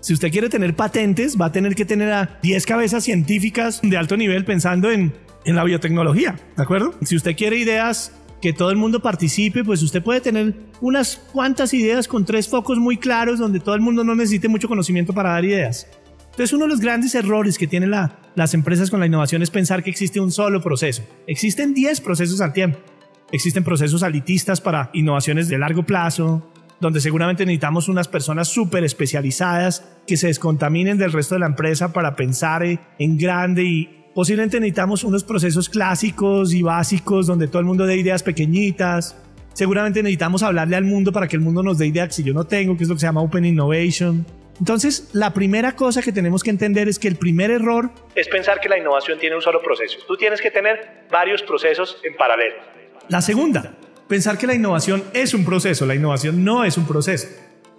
[0.01, 3.97] Si usted quiere tener patentes, va a tener que tener a 10 cabezas científicas de
[3.97, 5.13] alto nivel pensando en,
[5.45, 6.95] la biotecnología, ¿de acuerdo?
[7.03, 11.75] Si usted quiere ideas que todo el mundo participe, pues usted puede tener unas cuantas
[11.75, 15.31] ideas con tres focos muy claros donde todo el mundo no necesite mucho conocimiento para
[15.31, 15.87] dar ideas.
[16.33, 19.83] Entonces uno de los grandes errores que tienen las empresas con la innovación es pensar
[19.83, 21.03] que existe un solo proceso.
[21.27, 22.79] Existen 10 procesos al tiempo.
[23.31, 26.52] Existen procesos alitistas para innovaciones de largo plazo,
[26.83, 31.93] donde seguramente necesitamos unas personas súper especializadas que se descontaminen del resto de la empresa
[31.93, 37.65] para pensar en grande y Posiblemente necesitamos unos procesos clásicos y básicos donde todo el
[37.65, 39.17] mundo dé ideas pequeñitas.
[39.55, 42.35] Seguramente necesitamos hablarle al mundo para que el mundo nos dé ideas que si yo
[42.35, 44.27] no tengo, que es lo que se llama Open Innovation.
[44.59, 48.61] Entonces, la primera cosa que tenemos que entender es que el primer error es pensar
[48.61, 49.97] que la innovación tiene un solo proceso.
[50.07, 52.57] Tú tienes que tener varios procesos en paralelo.
[53.09, 53.75] La segunda,
[54.13, 55.87] pensar que la innovación es un proceso.
[55.87, 57.29] La innovación no es un proceso.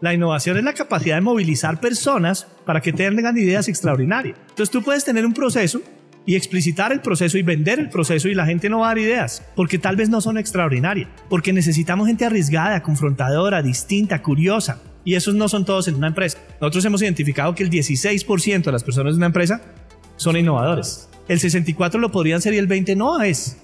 [0.01, 4.35] La innovación es la capacidad de movilizar personas para que tengan ideas extraordinarias.
[4.49, 5.79] Entonces tú puedes tener un proceso
[6.25, 8.97] y explicitar el proceso y vender el proceso y la gente no va a dar
[8.97, 14.81] ideas, porque tal vez no son extraordinarias, porque necesitamos gente arriesgada, confrontadora, distinta, curiosa.
[15.05, 16.39] Y esos no son todos en una empresa.
[16.59, 19.61] Nosotros hemos identificado que el 16% de las personas de una empresa
[20.15, 21.09] son innovadores.
[21.27, 23.62] El 64% lo podrían ser y el 20% no es.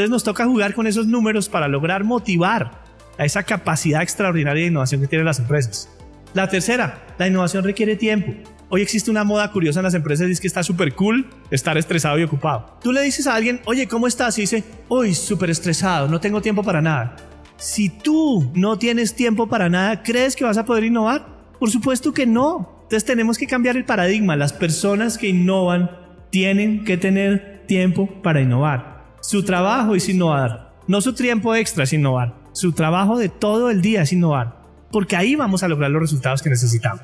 [0.00, 2.70] Entonces nos toca jugar con esos números para lograr motivar
[3.18, 5.90] a esa capacidad extraordinaria de innovación que tienen las empresas.
[6.32, 8.32] La tercera, la innovación requiere tiempo.
[8.70, 11.76] Hoy existe una moda curiosa en las empresas y es que está súper cool estar
[11.76, 12.78] estresado y ocupado.
[12.82, 14.38] Tú le dices a alguien, oye, ¿cómo estás?
[14.38, 17.16] Y dice, hoy súper estresado, no tengo tiempo para nada.
[17.58, 21.26] Si tú no tienes tiempo para nada, ¿crees que vas a poder innovar?
[21.58, 22.84] Por supuesto que no.
[22.84, 24.34] Entonces tenemos que cambiar el paradigma.
[24.34, 25.90] Las personas que innovan
[26.30, 28.99] tienen que tener tiempo para innovar.
[29.20, 30.74] Su trabajo es innovar.
[30.86, 32.34] No su tiempo extra es innovar.
[32.52, 34.62] Su trabajo de todo el día es innovar.
[34.90, 37.02] Porque ahí vamos a lograr los resultados que necesitamos.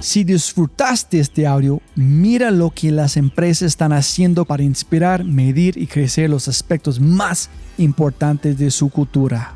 [0.00, 5.88] Si disfrutaste este audio, mira lo que las empresas están haciendo para inspirar, medir y
[5.88, 9.54] crecer los aspectos más importantes de su cultura.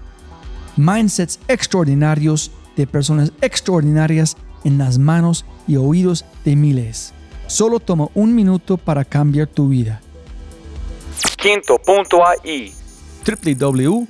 [0.77, 7.15] Mindsets extraordinarios de personas extraordinarias en las manos y oídos de miles.
[7.51, 10.01] Solo toma un minuto para cambiar tu vida.
[11.37, 12.73] Quinto.ai
[13.27, 14.07] www.kinnto.ai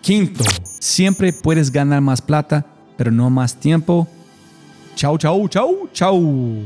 [0.00, 2.64] Quinto, siempre puedes ganar más plata,
[2.96, 4.06] pero no más tiempo.
[4.94, 6.62] Chau, chau, chau, chau.